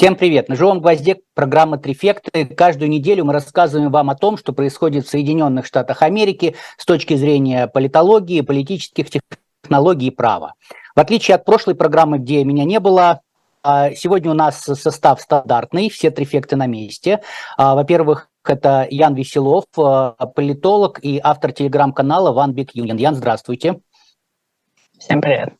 [0.00, 0.48] Всем привет!
[0.48, 2.46] На живом гвозде программа «Трефекты».
[2.46, 7.16] Каждую неделю мы рассказываем вам о том, что происходит в Соединенных Штатах Америки с точки
[7.16, 9.08] зрения политологии, политических
[9.62, 10.54] технологий и права.
[10.96, 13.20] В отличие от прошлой программы, где меня не было,
[13.62, 17.20] а, сегодня у нас состав стандартный, все трефекты на месте.
[17.58, 22.96] А, во-первых, это Ян Веселов, а, политолог и автор телеграм-канала One Big Union.
[22.96, 23.82] Ян, здравствуйте.
[24.98, 25.52] Всем привет.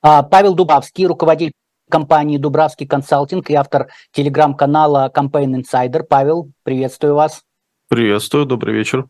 [0.00, 1.52] Павел Дубавский, руководитель
[1.88, 6.02] компании Дубравский консалтинг и автор телеграм-канала Campaign Insider.
[6.02, 7.42] Павел, приветствую вас.
[7.88, 9.06] Приветствую, добрый вечер.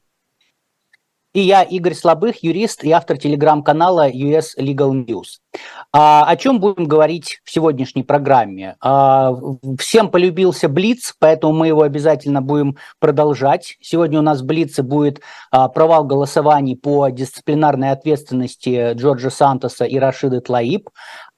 [1.34, 5.38] И я, Игорь Слабых, юрист и автор телеграм-канала US Legal News.
[5.92, 8.76] А, о чем будем говорить в сегодняшней программе?
[8.80, 9.34] А,
[9.78, 13.76] всем полюбился Блиц, поэтому мы его обязательно будем продолжать.
[13.80, 15.20] Сегодня у нас в Блице будет
[15.50, 20.88] а, провал голосований по дисциплинарной ответственности Джорджа Сантоса и Рашиды Тлаиб.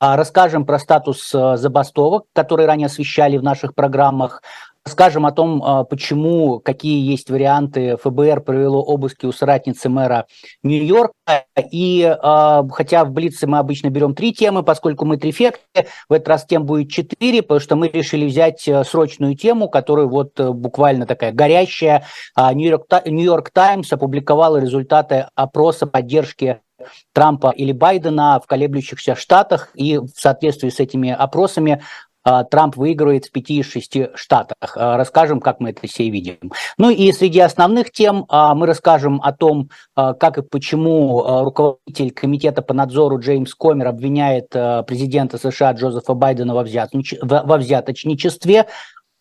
[0.02, 4.42] А, расскажем про статус а, забастовок, которые ранее освещали в наших программах.
[4.86, 7.98] Скажем о том, а, почему, какие есть варианты.
[7.98, 10.24] ФБР провело обыски у соратницы мэра
[10.62, 11.44] Нью-Йорка.
[11.70, 16.28] И а, хотя в Блице мы обычно берем три темы, поскольку мы трифекты, в этот
[16.28, 20.50] раз тем будет четыре, потому что мы решили взять э, срочную тему, которую вот э,
[20.50, 22.06] буквально такая горящая.
[22.38, 26.60] Нью-Йорк Таймс опубликовала результаты опроса поддержки
[27.12, 31.82] Трампа или Байдена в колеблющихся штатах, и в соответствии с этими опросами
[32.22, 34.76] а, Трамп выигрывает в 5 из 6 штатах.
[34.76, 36.52] А, расскажем, как мы это все видим.
[36.76, 42.62] Ну и среди основных тем а, мы расскажем о том, как и почему руководитель комитета
[42.62, 44.50] по надзору Джеймс Комер обвиняет
[44.86, 48.66] президента США Джозефа Байдена во, взяточничестве,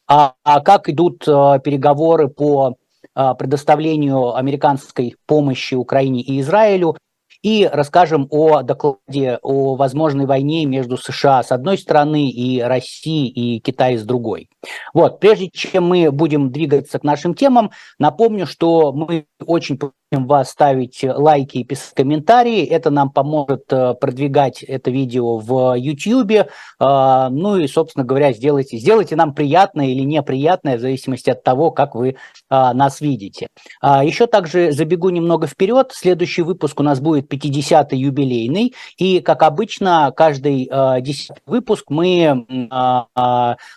[0.07, 2.75] а как идут переговоры по
[3.13, 6.95] предоставлению американской помощи Украине и Израилю,
[7.41, 13.59] и расскажем о докладе о возможной войне между США с одной стороны и Россией и
[13.59, 14.49] Китаем с другой.
[14.93, 19.79] Вот, прежде чем мы будем двигаться к нашим темам, напомню, что мы очень
[20.11, 22.65] вас ставить лайки и писать комментарии.
[22.65, 26.49] Это нам поможет э, продвигать это видео в YouTube.
[26.79, 31.69] А, ну и, собственно говоря, сделайте, сделайте нам приятное или неприятное, в зависимости от того,
[31.69, 32.15] как вы
[32.49, 33.47] а, нас видите.
[33.81, 35.91] А, еще также забегу немного вперед.
[35.93, 38.73] Следующий выпуск у нас будет 50-й юбилейный.
[38.97, 40.69] И, как обычно, каждый
[41.01, 42.45] 10 выпуск мы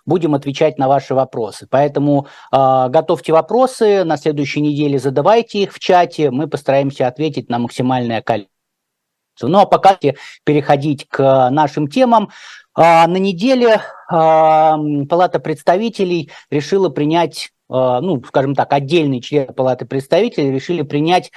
[0.06, 1.66] будем отвечать на ваши вопросы.
[1.70, 7.58] Поэтому готовьте вопросы, на следующей неделе задавайте их в чате давайте мы постараемся ответить на
[7.58, 8.52] максимальное количество.
[9.42, 9.98] Ну а пока
[10.44, 12.30] переходить к нашим темам.
[12.74, 14.78] А, на неделе а,
[15.08, 21.32] Палата представителей решила принять а, ну, скажем так, отдельные члены Палаты представителей решили принять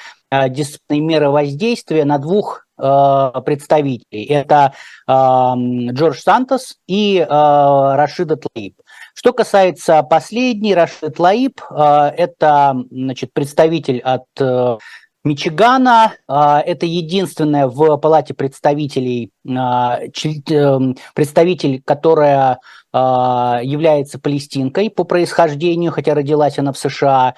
[0.50, 4.26] дисциплинарные меры воздействия на двух представителей.
[4.26, 4.74] Это
[5.08, 8.76] Джордж Сантос и Рашида Тлаиб.
[9.18, 11.84] Что касается последней, Рашид Лаиб, э,
[12.18, 14.78] это значит, представитель от э,
[15.24, 16.16] Мичигана.
[16.28, 19.32] Э, это единственная в Палате представителей
[21.14, 22.60] представитель, которая
[22.92, 27.36] является палестинкой по происхождению, хотя родилась она в США.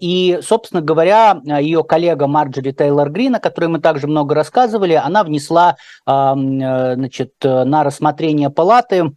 [0.00, 5.22] И, собственно говоря, ее коллега Марджори Тейлор Грин, о которой мы также много рассказывали, она
[5.22, 9.12] внесла значит, на рассмотрение палаты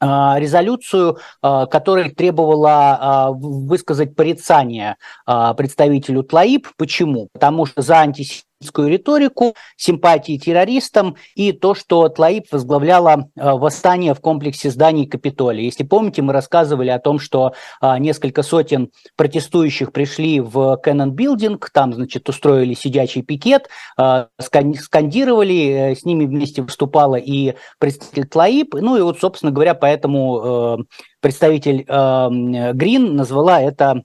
[0.00, 4.96] резолюцию, а, которая требовала а, высказать порицание
[5.26, 6.68] представителю Тлаиб.
[6.76, 7.28] Почему?
[7.32, 14.20] Потому что за антисемитизм риторику, симпатии террористам и то, что Тлаиб возглавляла э, восстание в
[14.20, 15.64] комплексе зданий Капитолия.
[15.64, 21.70] Если помните, мы рассказывали о том, что э, несколько сотен протестующих пришли в Кэннон Билдинг,
[21.70, 28.96] там, значит, устроили сидячий пикет, э, скандировали, с ними вместе выступала и представитель Тлаиб, ну
[28.96, 30.86] и вот, собственно говоря, поэтому
[31.20, 34.02] представитель Грин назвала это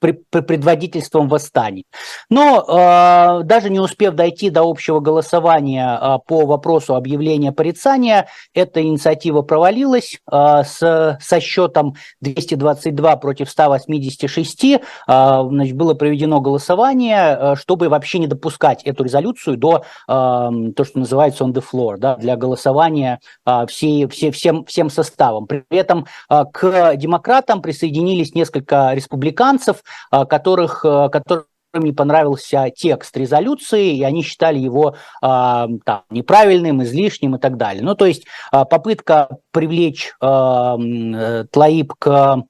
[0.00, 1.84] предводительством восстаний.
[2.30, 8.82] Но э, даже не успев дойти до общего голосования э, по вопросу объявления порицания, эта
[8.82, 14.64] инициатива провалилась э, с, со счетом 222 против 186.
[14.64, 20.98] Э, значит, было проведено голосование, чтобы вообще не допускать эту резолюцию до э, то, что
[20.98, 25.46] называется on the floor, да, для голосования э, всей, все, всем, всем составом.
[25.46, 33.96] При этом к демократам присоединились несколько республиканцев, а, которых, а, которым не понравился текст резолюции,
[33.96, 37.82] и они считали его а, там, неправильным, излишним и так далее.
[37.82, 42.42] Ну, то есть попытка привлечь Тлаиб к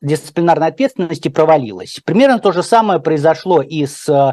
[0.00, 2.00] дисциплинарной ответственности провалилась.
[2.04, 4.32] Примерно то же самое произошло и с э,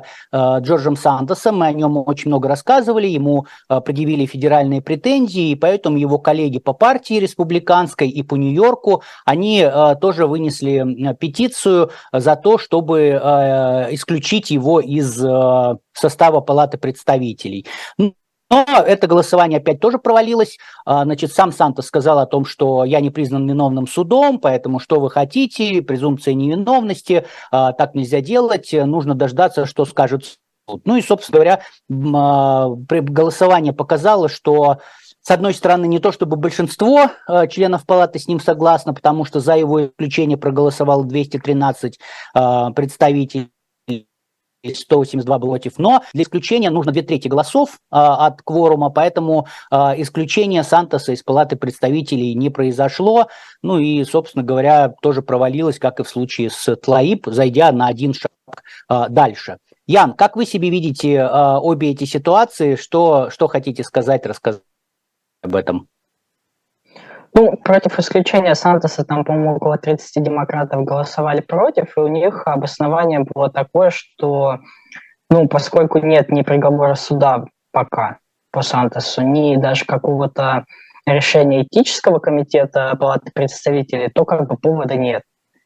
[0.59, 1.57] Джорджем Сантосом.
[1.59, 3.07] Мы о нем очень много рассказывали.
[3.07, 9.03] Ему э, предъявили федеральные претензии, и поэтому его коллеги по партии республиканской и по Нью-Йорку,
[9.25, 16.77] они э, тоже вынесли петицию за то, чтобы э, исключить его из э, состава Палаты
[16.77, 17.65] представителей.
[18.49, 20.57] Но это голосование опять тоже провалилось.
[20.85, 24.99] А, значит, сам Сантос сказал о том, что я не признан виновным судом, поэтому что
[24.99, 30.81] вы хотите, презумпция невиновности, а, так нельзя делать, нужно дождаться, что скажет суд.
[30.85, 34.77] Ну и, собственно говоря, а, голосование показало, что
[35.21, 37.09] с одной стороны, не то чтобы большинство
[37.49, 41.97] членов палаты с ним согласно, потому что за его исключение проголосовало 213
[42.75, 43.49] представителей
[44.73, 49.93] 182 было против, но для исключения нужно две трети голосов а, от кворума, поэтому а,
[49.97, 53.27] исключение Сантоса из Палаты представителей не произошло,
[53.63, 58.13] ну и, собственно говоря, тоже провалилось, как и в случае с Тлаиб, зайдя на один
[58.13, 58.31] шаг
[58.89, 59.57] а, дальше.
[59.87, 64.61] Ян, как вы себе видите а, обе эти ситуации, что, что хотите сказать, рассказать
[65.41, 65.87] об этом?
[67.37, 73.19] Ну, против исключения Сантоса там, по-моему, около 30 демократов голосовали против, и у них обоснование
[73.19, 74.59] было такое, что,
[75.29, 77.43] ну, поскольку нет ни приговора суда
[77.73, 78.19] пока
[78.51, 80.63] по Сантосу, ни даже какого-то
[81.05, 85.23] решения этического комитета Палаты представителей, то как бы повода нет.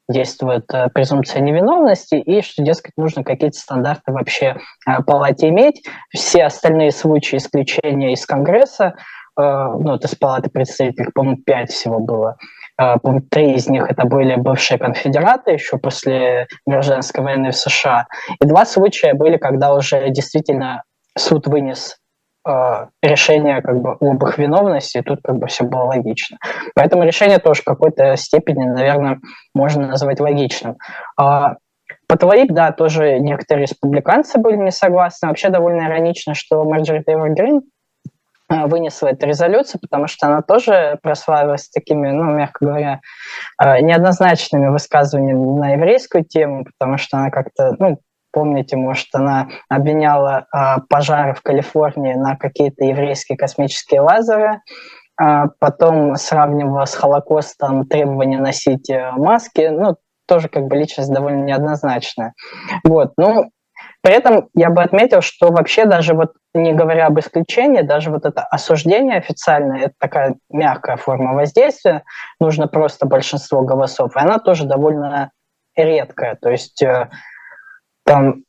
[0.09, 4.57] Действует э, презумпция невиновности, и что, дескать, нужно какие-то стандарты вообще
[4.87, 5.85] э, палате иметь.
[6.09, 8.95] Все остальные случаи исключения из Конгресса
[9.41, 12.37] ну, это с палаты представителей, по-моему, пять всего было.
[12.79, 18.07] Э, по-моему, три из них это были бывшие конфедераты еще после гражданской войны в США.
[18.41, 20.83] И два случая были, когда уже действительно
[21.17, 21.97] суд вынес
[22.47, 26.37] э, решение как бы об их виновности, и тут как бы все было логично.
[26.73, 29.19] Поэтому решение тоже в какой-то степени, наверное,
[29.53, 30.77] можно назвать логичным.
[31.17, 31.55] А,
[32.07, 35.27] по Твоик, да, тоже некоторые республиканцы были не согласны.
[35.27, 37.78] Вообще довольно иронично, что Марджори Тейлор Грин Э,
[38.49, 43.01] вынесла эту резолюцию, потому что она тоже прославилась такими, ну, мягко говоря,
[43.61, 47.99] э, неоднозначными высказываниями на еврейскую тему, потому что она как-то, ну,
[48.31, 54.61] помните, может, она обвиняла э, пожары в Калифорнии на какие-то еврейские космические лазеры,
[55.59, 59.97] потом сравнивала с Холокостом требования носить маски, ну,
[60.29, 62.33] тоже как бы личность довольно неоднозначная.
[62.85, 63.51] Вот, ну,
[64.01, 68.25] при этом я бы отметил, что вообще даже вот не говоря об исключении, даже вот
[68.25, 72.03] это осуждение официальное, это такая мягкая форма воздействия,
[72.39, 75.31] нужно просто большинство голосов, и она тоже довольно
[75.75, 76.37] редкая.
[76.41, 77.09] То есть э,
[78.05, 78.43] там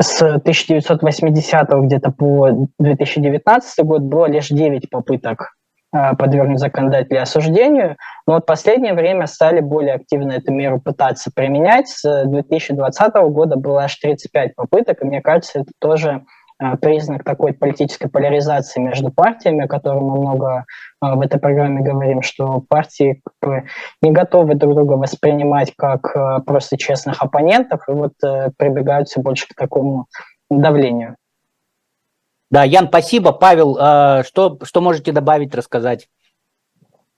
[0.00, 5.54] с 1980 где-то по 2019 год было лишь 9 попыток
[5.94, 7.96] Э, подвергнут законодателей осуждению.
[8.26, 11.88] Но вот последнее время стали более активно эту меру пытаться применять.
[11.88, 16.24] С 2020 года было аж 35 попыток, и мне кажется, это тоже
[16.62, 20.64] э, признак такой политической поляризации между партиями, о которой мы много
[21.04, 23.20] э, в этой программе говорим, что партии
[24.00, 28.14] не готовы друг друга воспринимать как просто честных оппонентов, и вот
[28.56, 30.06] прибегают все больше к такому
[30.48, 31.16] давлению.
[32.52, 33.32] Да, Ян, спасибо.
[33.32, 36.08] Павел, э, что, что можете добавить, рассказать?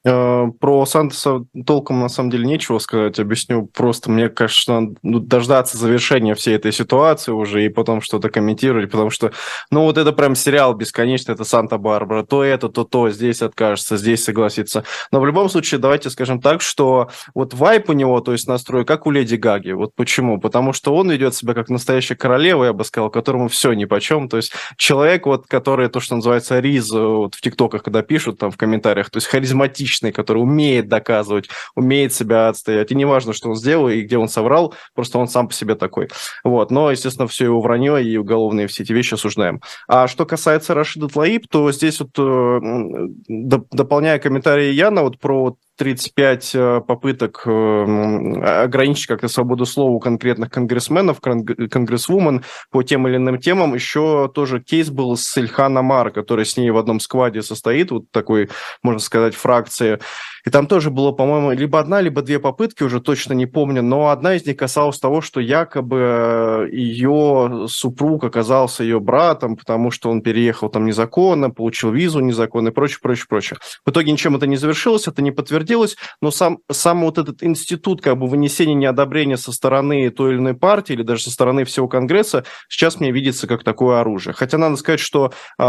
[0.07, 3.19] Э, про Сантоса толком на самом деле нечего сказать.
[3.19, 4.11] Объясню просто.
[4.11, 9.09] Мне кажется, надо ну, дождаться завершения всей этой ситуации уже и потом что-то комментировать, потому
[9.09, 9.33] что,
[9.71, 12.23] ну, вот это прям сериал бесконечный, это Санта-Барбара.
[12.25, 14.85] То это, то то, здесь откажется, здесь согласится.
[15.11, 18.85] Но в любом случае, давайте скажем так, что вот вайп у него, то есть настрой,
[18.85, 19.73] как у Леди Гаги.
[19.73, 20.39] Вот почему?
[20.39, 24.01] Потому что он ведет себя как настоящая королева, я бы сказал, которому все ни по
[24.01, 24.29] чем.
[24.29, 28.51] То есть человек, вот, который, то, что называется, риз, вот в ТикТоках, когда пишут там
[28.51, 32.91] в комментариях, то есть харизматичный личный, который умеет доказывать, умеет себя отстоять.
[32.91, 36.09] И неважно, что он сделал и где он соврал, просто он сам по себе такой.
[36.43, 36.71] Вот.
[36.71, 39.61] Но, естественно, все его вранье и уголовные все эти вещи осуждаем.
[39.89, 46.51] А что касается Рашида Тлаиб, то здесь вот, э, дополняя комментарии Яна вот про 35
[46.55, 53.39] э, попыток э, ограничить как-то свободу слова у конкретных конгрессменов, конгрессвумен по тем или иным
[53.39, 53.75] темам.
[53.75, 58.11] Еще тоже кейс был с Ильхан Амар, который с ней в одном скваде состоит, вот
[58.13, 58.51] такой,
[58.83, 59.99] можно сказать, фракции.
[60.47, 64.11] И там тоже было, по-моему, либо одна, либо две попытки, уже точно не помню, но
[64.11, 70.21] одна из них касалась того, что якобы ее супруг оказался ее братом, потому что он
[70.21, 73.59] переехал там незаконно, получил визу незаконно и прочее, прочее, прочее.
[73.85, 77.43] В итоге ничем это не завершилось, это не подтвердилось, утвердилось, но сам, сам вот этот
[77.43, 81.65] институт как бы вынесения неодобрения со стороны той или иной партии или даже со стороны
[81.65, 84.35] всего Конгресса сейчас мне видится как такое оружие.
[84.35, 85.63] Хотя надо сказать, что э,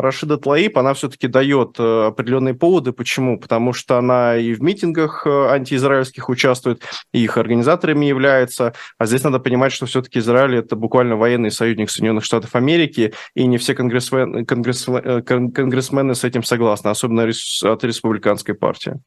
[0.00, 2.92] Рашида Тлаиб, она все-таки дает э, определенные поводы.
[2.92, 3.38] Почему?
[3.38, 8.74] Потому что она и в митингах э, антиизраильских участвует, и их организаторами является.
[8.98, 13.46] А здесь надо понимать, что все-таки Израиль это буквально военный союзник Соединенных Штатов Америки, и
[13.46, 19.00] не все конгрессмены, конгрессмены, конгрессмены с этим согласны, особенно от республиканской партии.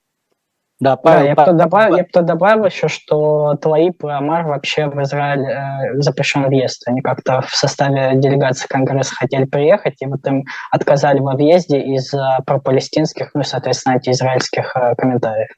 [0.79, 4.85] Да, Павел, да, я, бы добавил, я бы добавил еще, что Тлаип и Амар вообще
[4.85, 6.87] в Израиль э, запрещен въезд.
[6.87, 12.39] Они как-то в составе делегации Конгресса хотели приехать, и вот им отказали во въезде из-за
[12.45, 15.49] пропалестинских, ну и, соответственно, антиизраильских э, комментариев.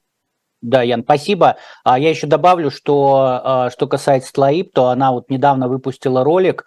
[0.61, 1.57] Да, Ян, спасибо.
[1.83, 6.65] А я еще добавлю, что э, что касается Тлаиб, то она вот недавно выпустила ролик,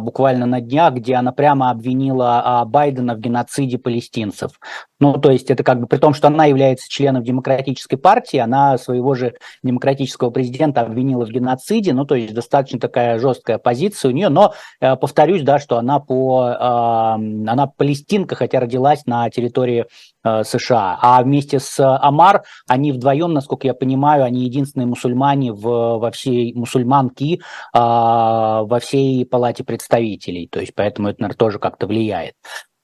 [0.00, 4.50] буквально на днях, где она прямо обвинила а, Байдена в геноциде палестинцев.
[5.00, 8.76] Ну, то есть это как бы при том, что она является членом демократической партии, она
[8.78, 14.12] своего же демократического президента обвинила в геноциде, ну, то есть достаточно такая жесткая позиция у
[14.12, 16.40] нее, но э, повторюсь, да, что она по,
[17.14, 19.86] она палестинка, хотя родилась на территории
[20.44, 25.62] США, а вместе с Амар они вдвоем, насколько я понимаю, они единственные мусульмане в,
[25.98, 27.40] во всей мусульманки
[27.72, 32.34] во всей палате представителей, то есть поэтому это, наверное, тоже как-то влияет.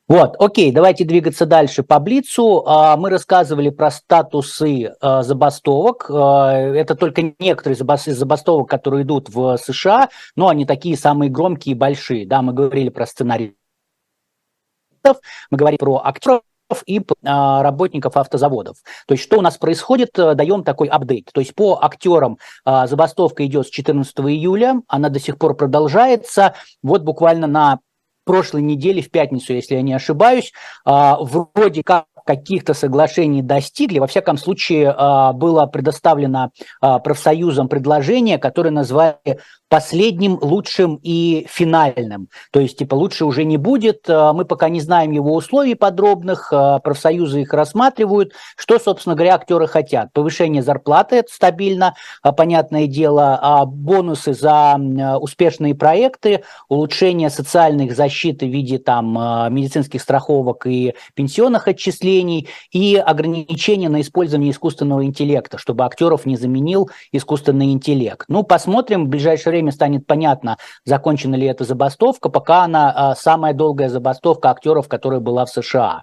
[0.07, 2.63] Вот, окей, давайте двигаться дальше по Блицу.
[2.67, 6.11] А, мы рассказывали про статусы а, забастовок.
[6.11, 11.75] А, это только некоторые из забастовок, которые идут в США, но они такие самые громкие
[11.75, 12.27] и большие.
[12.27, 13.57] Да, мы говорили про сценарий,
[15.51, 16.43] мы говорили про актеров,
[16.87, 18.79] и работников автозаводов.
[19.07, 21.31] То есть что у нас происходит, даем такой апдейт.
[21.33, 26.55] То есть по актерам забастовка идет с 14 июля, она до сих пор продолжается.
[26.83, 27.81] Вот буквально на
[28.25, 30.53] прошлой неделе, в пятницу, если я не ошибаюсь,
[30.85, 33.99] вроде как каких-то соглашений достигли.
[33.99, 34.95] Во всяком случае,
[35.35, 36.51] было предоставлено
[36.81, 39.39] профсоюзам предложение, которое назвали
[39.69, 42.29] последним, лучшим и финальным.
[42.53, 46.53] То есть, типа, лучше уже не будет, э, мы пока не знаем его условий подробных,
[46.85, 48.35] профсоюзы их рассматривают.
[48.57, 50.13] Что, собственно говоря, актеры хотят?
[50.13, 51.95] Повышение зарплаты, это стабильно,
[52.37, 54.77] понятное дело, а бонусы за
[55.21, 59.15] успешные проекты, улучшение социальных защиты в виде там
[59.53, 66.91] медицинских страховок и пенсионных отчислений и ограничения на использование искусственного интеллекта, чтобы актеров не заменил
[67.13, 68.27] искусственный интеллект.
[68.29, 73.53] Ну, посмотрим в ближайшее время станет понятно, закончена ли эта забастовка, пока она а, самая
[73.55, 76.03] долгая забастовка актеров, которая была в США.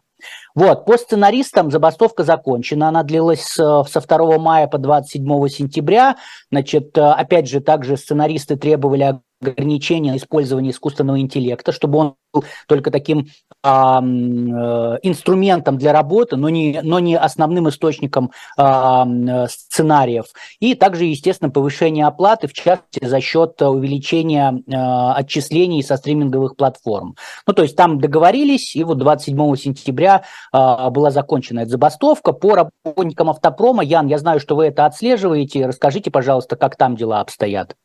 [0.53, 6.17] Вот, по сценаристам забастовка закончена, она длилась со 2 мая по 27 сентября.
[6.51, 12.91] Значит, опять же, также сценаристы требовали ограничения на использование искусственного интеллекта, чтобы он был только
[12.91, 13.27] таким
[13.63, 19.07] инструментом для работы, но не, но не основным источником а,
[19.47, 20.25] сценариев.
[20.59, 27.15] И также, естественно, повышение оплаты, в частности, за счет увеличения а, отчислений со стриминговых платформ.
[27.45, 32.33] Ну, то есть там договорились, и вот 27 сентября а, была закончена эта забастовка.
[32.33, 35.65] По работникам автопрома, Ян, я знаю, что вы это отслеживаете.
[35.65, 37.75] Расскажите, пожалуйста, как там дела обстоят.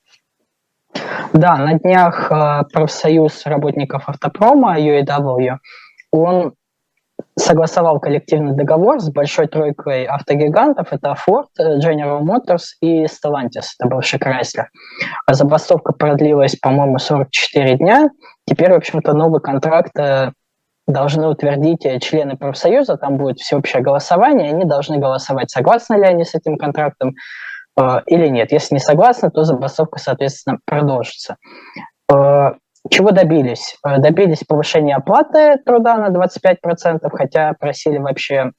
[1.32, 5.56] Да, на днях э, профсоюз работников автопрома UAW,
[6.10, 6.54] он
[7.38, 10.88] согласовал коллективный договор с большой тройкой автогигантов.
[10.92, 14.66] Это Ford, General Motors и Stellantis, это бывший Chrysler.
[15.26, 18.08] А забастовка продлилась, по-моему, 44 дня.
[18.46, 20.32] Теперь, в общем-то, новый контракт э,
[20.86, 26.34] должны утвердить члены профсоюза, там будет всеобщее голосование, они должны голосовать, согласны ли они с
[26.34, 27.14] этим контрактом, Э,
[28.06, 28.52] или нет.
[28.52, 31.36] Если не согласны, то забастовка, соответственно, продолжится.
[32.10, 32.52] Э,
[32.90, 33.76] чего добились?
[33.84, 38.52] Э, добились повышения оплаты труда на 25%, хотя просили вообще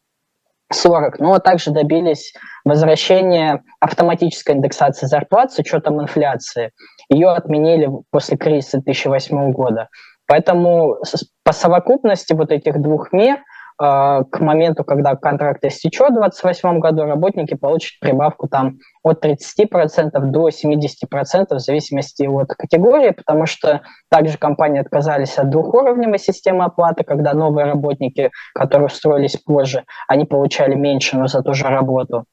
[0.71, 2.33] 40, но также добились
[2.65, 6.71] возвращения автоматической индексации зарплат с учетом инфляции.
[7.09, 9.87] Ее отменили после кризиса 2008 года.
[10.27, 10.97] Поэтому
[11.43, 17.03] по совокупности вот этих двух мер– а, к моменту, когда контракт истечет в 2028 году,
[17.03, 24.37] работники получат прибавку там от 30% до 70% в зависимости от категории, потому что также
[24.37, 31.17] компании отказались от двухуровневой системы оплаты, когда новые работники, которые устроились позже, они получали меньше,
[31.17, 32.25] но за ту же работу.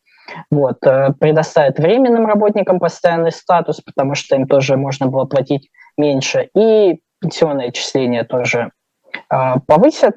[0.50, 0.78] Вот.
[0.86, 7.00] Э, предоставят временным работникам постоянный статус, потому что им тоже можно было платить меньше, и
[7.20, 8.70] пенсионные отчисления тоже
[9.30, 10.16] э, повысят.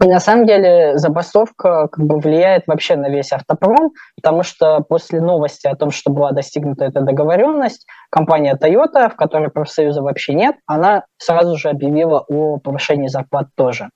[0.00, 5.20] И на самом деле забастовка как бы влияет вообще на весь автопром, потому что после
[5.20, 10.56] новости о том, что была достигнута эта договоренность, компания Toyota, в которой профсоюза вообще нет,
[10.66, 13.90] она сразу же объявила о повышении зарплат тоже.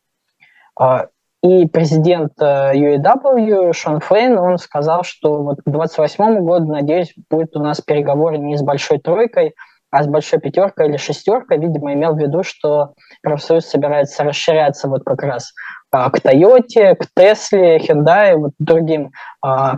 [0.76, 1.06] А,
[1.44, 7.60] И президент UAW Шон Фейн, он сказал, что вот к 28 году, надеюсь, будет у
[7.60, 9.54] нас переговоры не с большой тройкой,
[9.92, 15.04] а с большой пятеркой или шестеркой, видимо, имел в виду, что профсоюз собирается расширяться вот
[15.04, 15.52] как раз
[15.92, 19.12] а, к Тойоте, к Тесле, Hyundai, вот другим
[19.44, 19.76] а,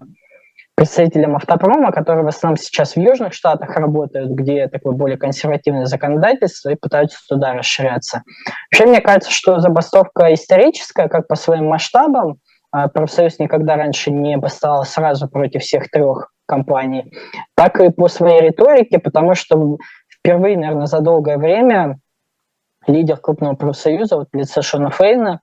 [0.76, 6.71] представителям автопрома, которые в основном сейчас в Южных Штатах работают, где такое более консервативное законодательство,
[6.71, 8.23] и пытаются туда расширяться.
[8.71, 12.38] Вообще, мне кажется, что забастовка историческая, как по своим масштабам,
[12.71, 17.12] а, профсоюз никогда раньше не восставал сразу против всех трех компаний,
[17.56, 19.78] так и по своей риторике, потому что
[20.25, 21.99] впервые, наверное, за долгое время
[22.87, 25.40] лидер крупного профсоюза, вот в Шона Фейна,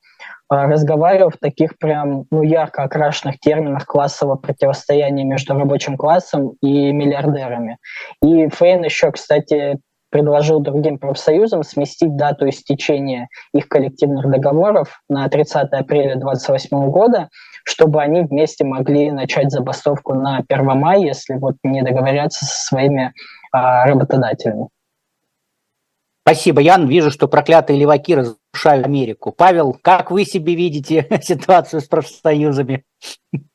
[0.49, 6.91] а, разговаривал в таких прям ну, ярко окрашенных терминах классового противостояния между рабочим классом и
[6.91, 7.77] миллиардерами.
[8.23, 15.71] И Фейн еще, кстати, предложил другим профсоюзам сместить дату истечения их коллективных договоров на 30
[15.71, 17.29] апреля 2028 года,
[17.63, 23.13] чтобы они вместе могли начать забастовку на 1 мая, если вот не договорятся со своими
[23.51, 24.67] работодателями.
[26.23, 26.87] Спасибо, Ян.
[26.87, 29.33] Вижу, что проклятые леваки разрушают Америку.
[29.35, 32.83] Павел, как вы себе видите ситуацию с профсоюзами?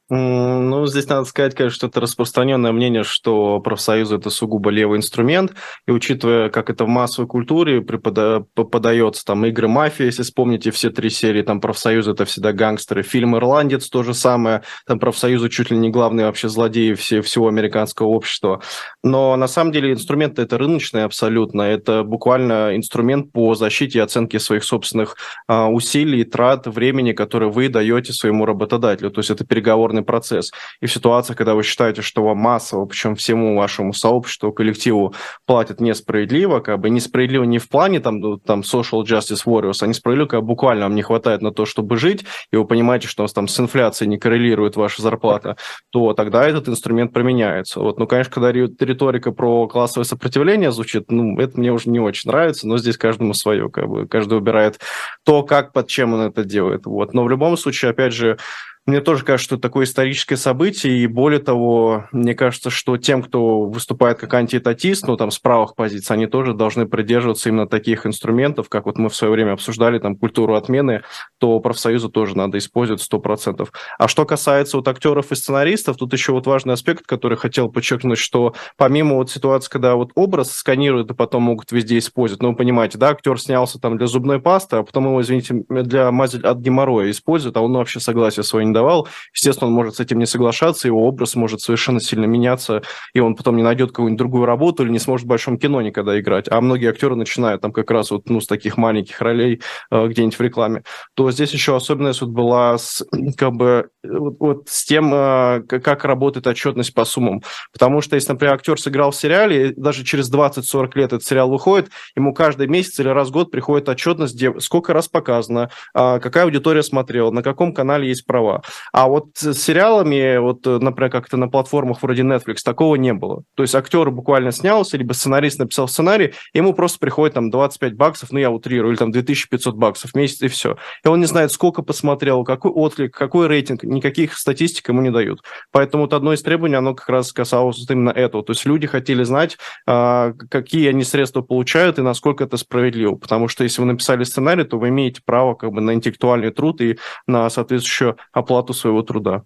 [0.08, 5.54] Ну, здесь надо сказать, конечно, что это распространенное мнение, что профсоюзы– это сугубо левый инструмент,
[5.84, 8.44] и учитывая, как это в массовой культуре препода...
[8.54, 13.36] подается, там, игры мафии, если вспомните все три серии, там, профсоюзы– это всегда гангстеры, фильм
[13.36, 18.06] «Ирландец»– то же самое, там, профсоюзы чуть ли не главные вообще злодеи все, всего американского
[18.06, 18.62] общества.
[19.02, 24.38] Но на самом деле инструмент это рыночный абсолютно, это буквально инструмент по защите и оценке
[24.38, 25.16] своих собственных
[25.48, 30.52] а, усилий, трат, времени, которые вы даете своему работодателю, то есть это переговорный переговорный процесс.
[30.80, 35.14] И в ситуациях, когда вы считаете, что вам массово, причем всему вашему сообществу, коллективу
[35.46, 39.86] платят несправедливо, как бы несправедливо не в плане там, ну, там social justice warriors, а
[39.86, 43.24] несправедливо, когда буквально вам не хватает на то, чтобы жить, и вы понимаете, что у
[43.24, 45.56] вас там с инфляцией не коррелирует ваша зарплата,
[45.90, 47.80] то тогда этот инструмент применяется.
[47.80, 52.30] Вот, ну, конечно, когда риторика про классовое сопротивление звучит, ну, это мне уже не очень
[52.30, 54.80] нравится, но здесь каждому свое, как бы каждый выбирает
[55.24, 56.86] то, как, под чем он это делает.
[56.86, 57.14] Вот.
[57.14, 58.38] Но в любом случае, опять же,
[58.87, 63.21] мне тоже кажется, что это такое историческое событие, и более того, мне кажется, что тем,
[63.21, 68.07] кто выступает как антиэтатист, ну, там, с правых позиций, они тоже должны придерживаться именно таких
[68.07, 71.02] инструментов, как вот мы в свое время обсуждали, там, культуру отмены,
[71.38, 73.69] то профсоюзу тоже надо использовать 100%.
[73.99, 78.19] А что касается вот актеров и сценаристов, тут еще вот важный аспект, который хотел подчеркнуть,
[78.19, 82.57] что помимо вот ситуации, когда вот образ сканируют и потом могут везде использовать, ну, вы
[82.57, 86.59] понимаете, да, актер снялся там для зубной пасты, а потом его, извините, для мази от
[86.59, 90.26] геморроя используют, а он вообще согласие свое не давал, естественно, он может с этим не
[90.26, 92.82] соглашаться, его образ может совершенно сильно меняться,
[93.14, 96.18] и он потом не найдет какую-нибудь другую работу или не сможет в большом кино никогда
[96.20, 96.46] играть.
[96.50, 100.38] А многие актеры начинают там как раз вот, ну, с таких маленьких ролей э, где-нибудь
[100.38, 100.82] в рекламе.
[101.14, 103.04] То здесь еще особенность вот была с,
[103.36, 107.42] как бы, вот, вот с тем, э, как работает отчетность по суммам.
[107.72, 111.90] Потому что если, например, актер сыграл в сериале, даже через 20-40 лет этот сериал выходит,
[112.14, 116.44] ему каждый месяц или раз в год приходит отчетность, где сколько раз показано, э, какая
[116.44, 118.62] аудитория смотрела, на каком канале есть права.
[118.92, 123.42] А вот с сериалами, вот, э, например, как-то на платформах вроде Netflix, такого не было.
[123.55, 128.33] То есть актер буквально снялся, либо сценарист написал сценарий, ему просто приходит там 25 баксов,
[128.33, 130.76] ну я утрирую, или там 2500 баксов в месяц, и все.
[131.05, 135.42] И он не знает, сколько посмотрел, какой отклик, какой рейтинг, никаких статистик ему не дают.
[135.72, 138.44] Поэтому вот одно из требований, оно как раз касалось именно этого.
[138.44, 143.16] То есть люди хотели знать, а, какие они средства получают и насколько это справедливо.
[143.16, 146.81] Потому что если вы написали сценарий, то вы имеете право как бы на интеллектуальный труд
[146.81, 149.45] и на соответствующую оплату своего своего труда.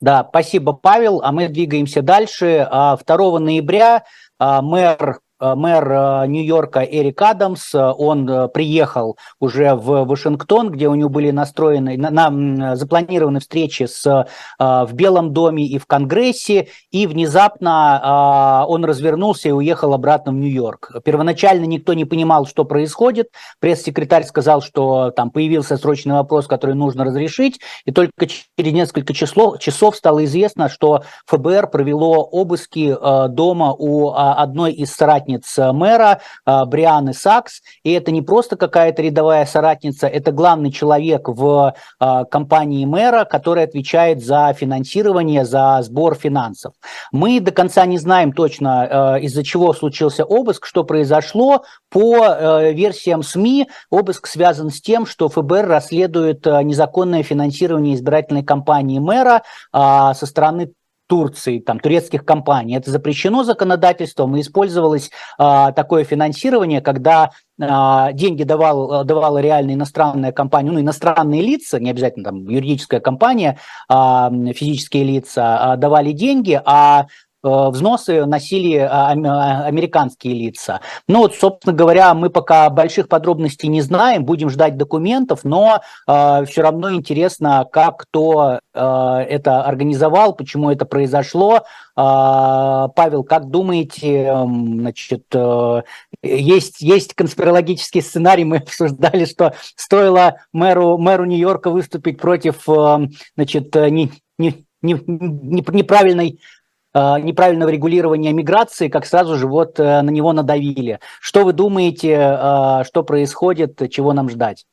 [0.00, 1.20] Да, спасибо, Павел.
[1.22, 2.66] А мы двигаемся дальше.
[2.66, 4.04] 2 а, ноября
[4.38, 10.94] а, мэр мэр э, Нью-Йорка Эрик Адамс, э, он приехал уже в Вашингтон, где у
[10.94, 14.26] него были настроены, на, на, запланированы встречи с,
[14.58, 21.02] в Белом доме и в Конгрессе, и внезапно он развернулся и уехал обратно в Нью-Йорк.
[21.04, 23.28] Первоначально никто не понимал, что происходит.
[23.60, 29.56] Пресс-секретарь сказал, что там появился срочный вопрос, который нужно разрешить, и только через несколько число,
[29.56, 32.96] часов стало известно, что ФБР провело обыски
[33.28, 39.02] дома у одной из соратниц соратниц мэра а, Брианы Сакс, и это не просто какая-то
[39.02, 46.14] рядовая соратница, это главный человек в а, компании мэра, который отвечает за финансирование, за сбор
[46.14, 46.74] финансов.
[47.12, 51.64] Мы до конца не знаем точно, а, из-за чего случился обыск, что произошло.
[51.90, 59.42] По версиям СМИ обыск связан с тем, что ФБР расследует незаконное финансирование избирательной кампании мэра
[59.72, 60.72] со стороны
[61.10, 62.76] Турции, там, турецких компаний.
[62.76, 70.30] Это запрещено законодательством и использовалось а, такое финансирование, когда а, деньги давал, давала реальная иностранная
[70.30, 76.62] компания, ну, иностранные лица, не обязательно там юридическая компания, а, физические лица, а, давали деньги,
[76.64, 77.06] а
[77.42, 80.80] взносы носили а, а, американские лица.
[81.08, 86.44] Ну вот, собственно говоря, мы пока больших подробностей не знаем, будем ждать документов, но э,
[86.46, 88.80] все равно интересно, как кто э,
[89.28, 91.64] это организовал, почему это произошло.
[91.96, 95.82] Э, Павел, как думаете, значит, э,
[96.22, 103.74] есть, есть конспирологический сценарий, мы обсуждали, что стоило мэру, мэру Нью-Йорка выступить против э, значит,
[103.74, 106.59] не, не, не, неправильной Э,
[106.98, 110.98] неправильного регулирования миграции, как сразу же вот э, на него надавили.
[111.20, 114.66] Что вы думаете, э, что происходит, чего нам ждать?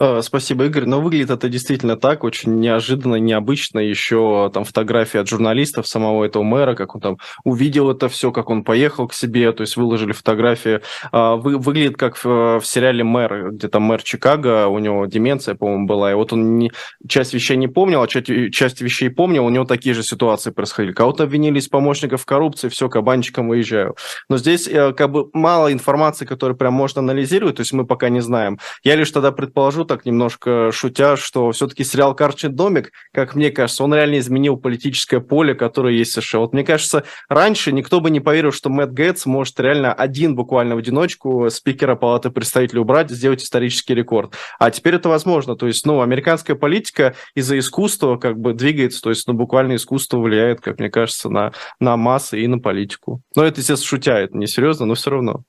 [0.00, 0.86] Э, спасибо, Игорь.
[0.86, 3.78] Но выглядит это действительно так, очень неожиданно, необычно.
[3.78, 8.50] Еще там фотографии от журналистов самого этого мэра, как он там увидел это все, как
[8.50, 10.80] он поехал к себе, то есть выложили фотографии.
[11.12, 15.54] А, вы, выглядит как в, в сериале «Мэр», где там мэр Чикаго, у него деменция,
[15.54, 16.72] по-моему, была, и вот он не,
[17.08, 20.92] часть вещей не помнил, а часть, часть вещей помнил, у него такие же ситуации происходили.
[20.92, 23.94] Кого-то обвинили из помощников в коррупции, все, кабанчиком выезжаю.
[24.28, 28.08] Но здесь э, как бы мало информации, которую прям можно анализировать, то есть мы пока
[28.08, 28.58] не знаем.
[28.82, 33.84] Я лишь тогда предположу, так немножко шутя, что все-таки сериал «Карточный домик», как мне кажется,
[33.84, 36.40] он реально изменил политическое поле, которое есть в США.
[36.40, 40.74] Вот мне кажется, раньше никто бы не поверил, что Мэтт Гэтс может реально один буквально
[40.74, 44.34] в одиночку спикера Палаты представителей убрать, сделать исторический рекорд.
[44.58, 45.56] А теперь это возможно.
[45.56, 50.18] То есть, ну, американская политика из-за искусства как бы двигается, то есть, ну, буквально искусство
[50.18, 53.22] влияет, как мне кажется, на, на массы и на политику.
[53.36, 55.44] Но это, естественно, шутя, это не серьезно, но все равно.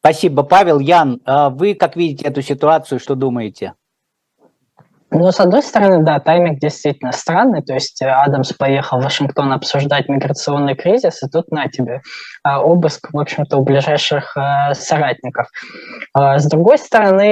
[0.00, 0.78] Спасибо, Павел.
[0.78, 3.74] Ян, а вы как видите эту ситуацию, что думаете?
[5.10, 9.52] Ну, с одной стороны, да, тайминг действительно странный, то есть э, Адамс поехал в Вашингтон
[9.52, 12.02] обсуждать миграционный кризис, и тут на тебе
[12.42, 15.46] а, обыск, в общем-то, у ближайших э, соратников.
[16.12, 17.22] А, с другой стороны,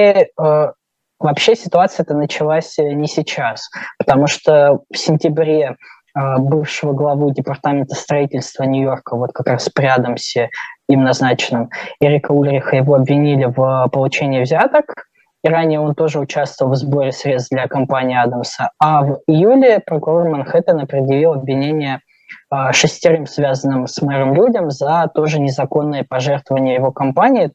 [0.40, 0.72] э,
[1.18, 5.76] вообще ситуация это началась не сейчас, потому что в сентябре
[6.38, 10.48] бывшего главу департамента строительства Нью-Йорка, вот как раз при Адамсе,
[10.88, 11.70] им назначенным,
[12.00, 15.06] Эрика Ульриха, его обвинили в получении взяток,
[15.42, 18.70] и ранее он тоже участвовал в сборе средств для компании Адамса.
[18.78, 22.00] А в июле прокурор Манхэттена предъявил обвинение
[22.50, 27.52] а, шестерым связанным с мэром людям за тоже незаконное пожертвование его компании.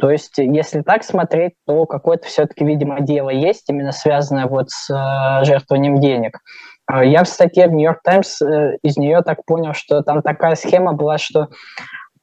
[0.00, 4.90] То есть, если так смотреть, то какое-то все-таки, видимо, дело есть, именно связанное вот с
[4.90, 6.38] э, жертвованием денег.
[6.86, 10.56] А, я в статье в Нью-Йорк Таймс э, из нее так понял, что там такая
[10.56, 11.48] схема была, что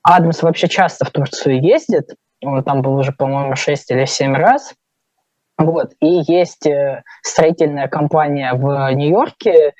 [0.03, 4.73] Адамс вообще часто в Турцию ездит, он там был уже, по-моему, 6 или 7 раз.
[5.57, 5.91] Вот.
[5.99, 9.73] И есть э, строительная компания в Нью-Йорке,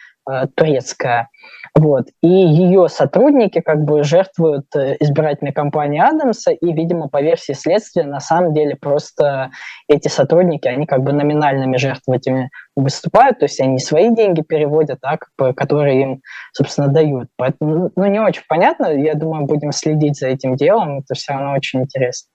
[0.56, 1.30] турецкая,
[1.76, 2.08] вот.
[2.22, 8.04] И ее сотрудники как бы жертвуют э, избирательной кампанией Адамса, и, видимо, по версии следствия,
[8.04, 9.52] на самом деле просто
[9.88, 15.18] эти сотрудники, они как бы номинальными жертвователями выступают, то есть они свои деньги переводят, а,
[15.18, 16.22] как бы, которые им,
[16.54, 17.30] собственно, дают.
[17.38, 21.54] Поэтому, ну, не очень понятно, я думаю, будем следить за этим делом, это все равно
[21.54, 22.30] очень интересно.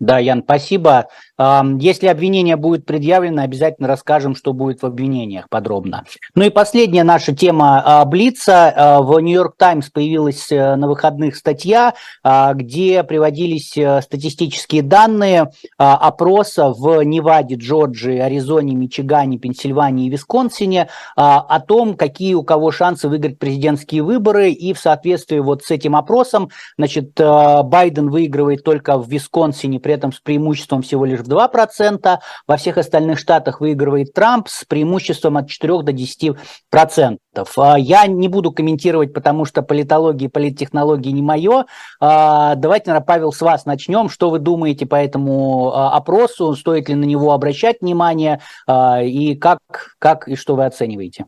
[0.00, 1.08] Да, Ян, спасибо.
[1.38, 6.04] Если обвинение будет предъявлено, обязательно расскажем, что будет в обвинениях подробно.
[6.34, 8.72] Ну и последняя наша тема а, Блица.
[8.74, 15.50] А, в Нью-Йорк Таймс появилась э, на выходных статья, а, где приводились э, статистические данные
[15.76, 23.08] опроса в Неваде, Джорджии, Аризоне, Мичигане, Пенсильвании и Висконсине о том, какие у кого шансы
[23.08, 24.50] выиграть президентские выборы.
[24.50, 30.12] И в соответствии вот с этим опросом, значит, Байден выигрывает только в Висконсине при этом
[30.12, 32.18] с преимуществом всего лишь в 2%.
[32.46, 37.16] Во всех остальных штатах выигрывает Трамп с преимуществом от 4 до 10%.
[37.56, 41.64] А я не буду комментировать, потому что политология и политтехнологии не мое.
[42.00, 44.10] А, давайте, наверное, Павел, с вас начнем.
[44.10, 46.54] Что вы думаете по этому а, опросу?
[46.54, 48.42] Стоит ли на него обращать внимание?
[48.68, 49.60] И как,
[49.98, 51.24] как и что вы оцениваете?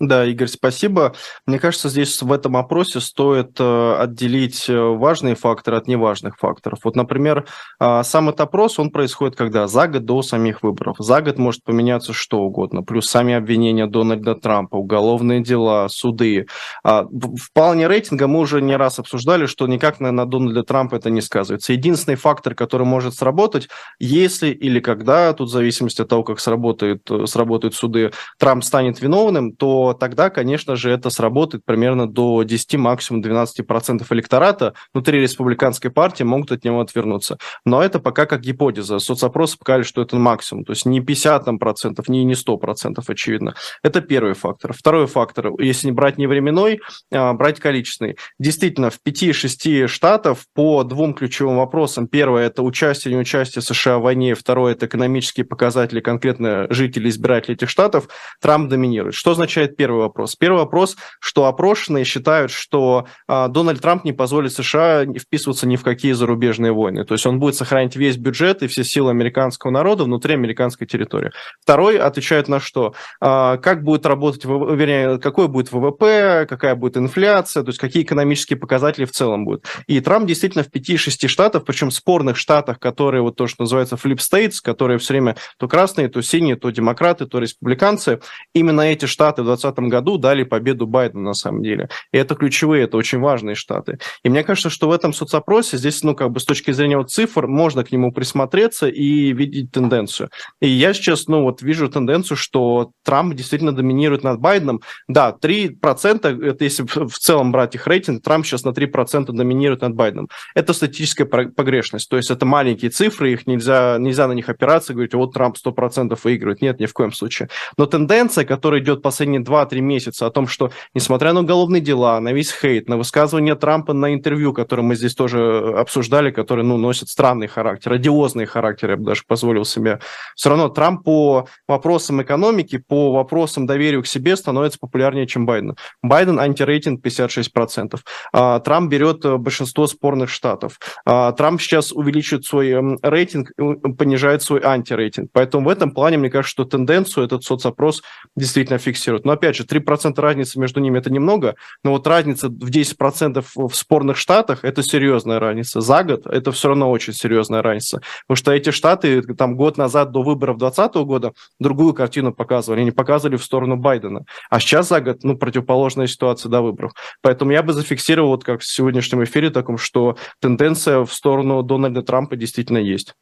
[0.00, 1.14] Да, Игорь, спасибо.
[1.44, 6.78] Мне кажется, здесь в этом опросе стоит э, отделить э, важные факторы от неважных факторов.
[6.84, 7.44] Вот, например,
[7.78, 9.68] э, сам этот опрос, он происходит когда?
[9.68, 10.96] За год до самих выборов.
[10.98, 12.82] За год может поменяться что угодно.
[12.82, 16.46] Плюс сами обвинения Дональда Трампа, уголовные дела, суды.
[16.82, 20.94] А, в плане рейтинга мы уже не раз обсуждали, что никак на, на Дональда Трампа
[20.94, 21.74] это не сказывается.
[21.74, 27.06] Единственный фактор, который может сработать, если или когда, тут в зависимости от того, как сработает,
[27.26, 32.76] сработают суды, Трамп станет виновным, то то тогда, конечно же, это сработает примерно до 10,
[32.76, 37.38] максимум 12% электората внутри республиканской партии могут от него отвернуться.
[37.64, 38.98] Но это пока как гипотеза.
[38.98, 40.64] Соцопросы показали, что это максимум.
[40.64, 43.54] То есть не 50 там, процентов, не, не 100 процентов, очевидно.
[43.82, 44.72] Это первый фактор.
[44.72, 46.80] Второй фактор, если не брать не временной,
[47.12, 48.16] а брать количественный.
[48.38, 52.06] Действительно, в 5-6 штатов по двум ключевым вопросам.
[52.06, 54.34] Первое– это участие, не участие США в войне.
[54.34, 58.08] Второе– это экономические показатели конкретно жителей, избирателей этих штатов.
[58.40, 59.14] Трамп доминирует.
[59.14, 60.36] Что означает первый вопрос?
[60.36, 65.82] Первый вопрос, что опрошенные считают, что а, Дональд Трамп не позволит США вписываться ни в
[65.82, 67.06] какие зарубежные войны.
[67.06, 71.30] То есть он будет сохранять весь бюджет и все силы американского народа внутри американской территории.
[71.62, 72.92] Второй отвечает на что?
[73.22, 78.58] А, как будет работать, вернее, какой будет ВВП, какая будет инфляция, то есть какие экономические
[78.58, 79.64] показатели в целом будут.
[79.86, 84.18] И Трамп действительно в 5-6 штатах, причем спорных штатах, которые вот то, что называется flip
[84.18, 88.20] states, которые все время то красные, то синие, то демократы, то республиканцы,
[88.52, 91.88] именно эти штаты в 2020 году дали победу Байдену на самом деле.
[92.12, 93.98] И это ключевые, это очень важные штаты.
[94.22, 97.10] И мне кажется, что в этом соцопросе здесь, ну, как бы с точки зрения вот
[97.10, 100.30] цифр, можно к нему присмотреться и видеть тенденцию.
[100.60, 104.80] И я сейчас, ну, вот вижу тенденцию, что Трамп действительно доминирует над Байденом.
[105.08, 109.94] Да, 3%, это если в целом брать их рейтинг, Трамп сейчас на 3% доминирует над
[109.94, 110.28] Байденом.
[110.54, 115.14] Это статистическая погрешность, то есть это маленькие цифры, их нельзя, нельзя на них опираться, говорить,
[115.14, 116.62] вот Трамп 100% выигрывает.
[116.62, 117.48] Нет, ни в коем случае.
[117.76, 122.32] Но тенденция, которая идет последние 2-3 месяца о том, что, несмотря на уголовные дела, на
[122.32, 127.08] весь хейт, на высказывание Трампа на интервью, которое мы здесь тоже обсуждали, которые, ну, носят
[127.08, 130.00] странный характер, одиозный характер, я бы даже позволил себе.
[130.36, 135.76] Все равно Трамп по вопросам экономики, по вопросам доверия к себе становится популярнее, чем Байден.
[136.02, 137.98] Байден антирейтинг 56%.
[138.32, 140.78] А, Трамп берет э, большинство спорных штатов.
[141.04, 143.50] А, Трамп сейчас увеличивает свой эм, рейтинг,
[143.98, 145.30] понижает свой антирейтинг.
[145.32, 148.02] Поэтому в этом плане, мне кажется, что тенденцию этот соцопрос
[148.36, 149.24] действительно фиксирует.
[149.24, 153.74] Но опять же, 3% разницы между ними это немного, но вот разница в 10% в
[153.74, 155.80] спорных штатах это серьезная разница.
[155.80, 158.02] За год это все равно очень серьезная разница.
[158.26, 162.82] Потому что эти штаты там год назад до выборов 2020 года другую картину показывали.
[162.82, 164.24] Они показывали в сторону Байдена.
[164.50, 166.92] А сейчас за год, ну, противоположная ситуация до выборов.
[167.22, 172.02] Поэтому я бы зафиксировал, вот как в сегодняшнем эфире, таком, что тенденция в сторону Дональда
[172.02, 173.14] Трампа действительно есть.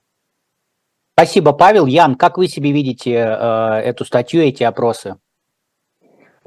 [1.19, 1.87] Спасибо, Павел.
[1.87, 5.17] Ян, как вы себе видите э, эту статью, эти опросы?